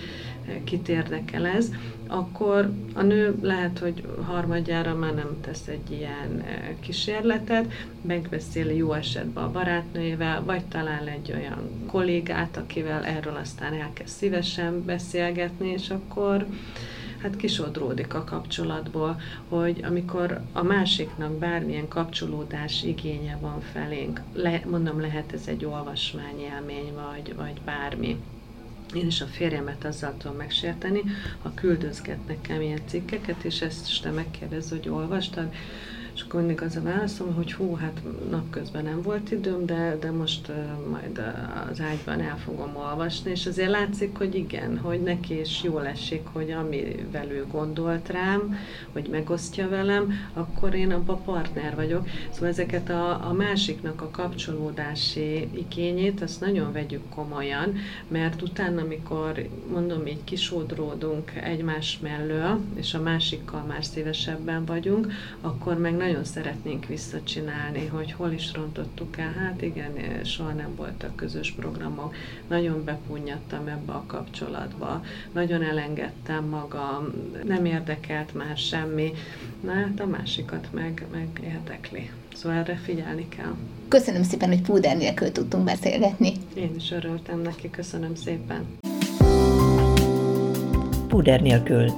kit 0.65 0.89
érdekel 0.89 1.47
ez, 1.47 1.71
akkor 2.07 2.71
a 2.95 3.03
nő 3.03 3.35
lehet, 3.41 3.79
hogy 3.79 4.05
harmadjára 4.27 4.95
már 4.95 5.15
nem 5.15 5.37
tesz 5.41 5.67
egy 5.67 5.91
ilyen 5.91 6.45
kísérletet, 6.81 7.73
megbeszéli 8.07 8.77
jó 8.77 8.92
esetben 8.92 9.45
a 9.45 9.51
barátnőjével, 9.51 10.45
vagy 10.45 10.64
talál 10.64 11.09
egy 11.09 11.33
olyan 11.33 11.87
kollégát, 11.87 12.57
akivel 12.57 13.05
erről 13.05 13.37
aztán 13.37 13.73
elkezd 13.73 14.09
szívesen 14.09 14.85
beszélgetni, 14.85 15.69
és 15.69 15.90
akkor 15.90 16.47
hát 17.23 17.37
kisodródik 17.37 18.14
a 18.14 18.25
kapcsolatból, 18.25 19.21
hogy 19.49 19.81
amikor 19.85 20.40
a 20.53 20.62
másiknak 20.62 21.38
bármilyen 21.38 21.88
kapcsolódás 21.88 22.83
igénye 22.83 23.38
van 23.40 23.61
felénk, 23.61 24.21
le, 24.33 24.62
mondom, 24.71 25.01
lehet 25.01 25.33
ez 25.33 25.42
egy 25.47 25.64
olvasmányélmény, 25.64 26.92
vagy, 26.95 27.35
vagy 27.37 27.61
bármi, 27.64 28.16
én 28.95 29.07
is 29.07 29.21
a 29.21 29.27
férjemet 29.27 29.85
azzal 29.85 30.14
tudom 30.19 30.37
megsérteni, 30.37 31.03
ha 31.42 31.53
küldözget 31.55 32.27
nekem 32.27 32.61
ilyen 32.61 32.81
cikkeket, 32.87 33.45
és 33.45 33.61
ezt 33.61 34.03
te 34.03 34.11
megkérdez, 34.11 34.71
hogy 34.71 34.88
olvastad, 34.88 35.55
akkor 36.27 36.41
mindig 36.41 36.62
az 36.62 36.77
a 36.77 36.83
válaszom, 36.83 37.35
hogy 37.35 37.53
hú, 37.53 37.75
hát 37.75 38.01
napközben 38.31 38.85
nem 38.85 39.03
volt 39.03 39.31
időm, 39.31 39.67
de, 39.67 39.97
de 40.01 40.11
most 40.11 40.49
uh, 40.49 40.55
majd 40.91 41.21
az 41.71 41.81
ágyban 41.81 42.21
el 42.21 42.39
fogom 42.39 42.77
olvasni, 42.77 43.31
és 43.31 43.47
azért 43.47 43.71
látszik, 43.71 44.17
hogy 44.17 44.35
igen, 44.35 44.79
hogy 44.79 45.03
neki 45.03 45.41
is 45.41 45.62
jól 45.62 45.87
esik, 45.87 46.23
hogy 46.33 46.51
amivel 46.51 47.31
ő 47.31 47.47
gondolt 47.51 48.09
rám, 48.09 48.57
hogy 48.93 49.09
megosztja 49.11 49.69
velem, 49.69 50.12
akkor 50.33 50.75
én 50.75 50.93
abba 50.93 51.15
partner 51.15 51.75
vagyok. 51.75 52.09
Szóval 52.31 52.49
ezeket 52.49 52.91
a, 52.91 53.29
a 53.29 53.33
másiknak 53.33 54.03
a 54.03 54.11
kapcsolódási 54.11 55.49
igényét, 55.53 56.23
azt 56.23 56.41
nagyon 56.41 56.73
vegyük 56.73 57.09
komolyan, 57.09 57.75
mert 58.09 58.43
utána, 58.43 58.81
amikor 58.81 59.49
mondom, 59.73 60.07
így 60.07 60.25
kisódródunk 60.25 61.33
egymás 61.43 61.99
mellől, 62.03 62.61
és 62.75 62.95
a 62.95 63.03
másikkal 63.03 63.62
már 63.62 63.85
szívesebben 63.85 64.65
vagyunk, 64.65 65.12
akkor 65.41 65.79
meg 65.79 65.95
nagyon 66.17 66.33
szeretnénk 66.33 66.87
visszacsinálni, 66.87 67.87
hogy 67.87 68.13
hol 68.13 68.33
is 68.33 68.53
rontottuk 68.53 69.19
el. 69.19 69.33
Hát 69.33 69.63
igen, 69.63 69.93
soha 70.25 70.51
nem 70.51 70.75
voltak 70.77 71.17
közös 71.17 71.53
programok. 71.53 72.15
Nagyon 72.49 72.85
bepunyadtam 72.85 73.67
ebbe 73.67 73.93
a 73.93 74.05
kapcsolatba. 74.07 75.05
Nagyon 75.33 75.63
elengedtem 75.63 76.45
magam, 76.45 77.13
nem 77.45 77.65
érdekelt 77.65 78.35
már 78.35 78.57
semmi. 78.57 79.13
Na 79.61 79.73
hát 79.73 80.01
a 80.01 80.07
másikat 80.07 80.69
meg, 80.73 81.07
meg 81.13 81.41
érdekli. 81.45 82.11
Szóval 82.35 82.59
erre 82.59 82.77
figyelni 82.77 83.29
kell. 83.29 83.55
Köszönöm 83.89 84.23
szépen, 84.23 84.49
hogy 84.49 84.63
Púder 84.63 84.97
nélkül 84.97 85.33
tudtunk 85.33 85.65
beszélgetni. 85.65 86.33
Én 86.55 86.75
is 86.77 86.91
örültem 86.91 87.41
neki, 87.41 87.71
köszönöm 87.71 88.15
szépen. 88.15 88.67
Púder 91.09 91.41
nélkül. 91.41 91.91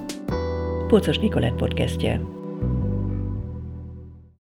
Pócos 0.89 1.19
Nikolett 1.19 1.57
podcastje. 1.57 2.38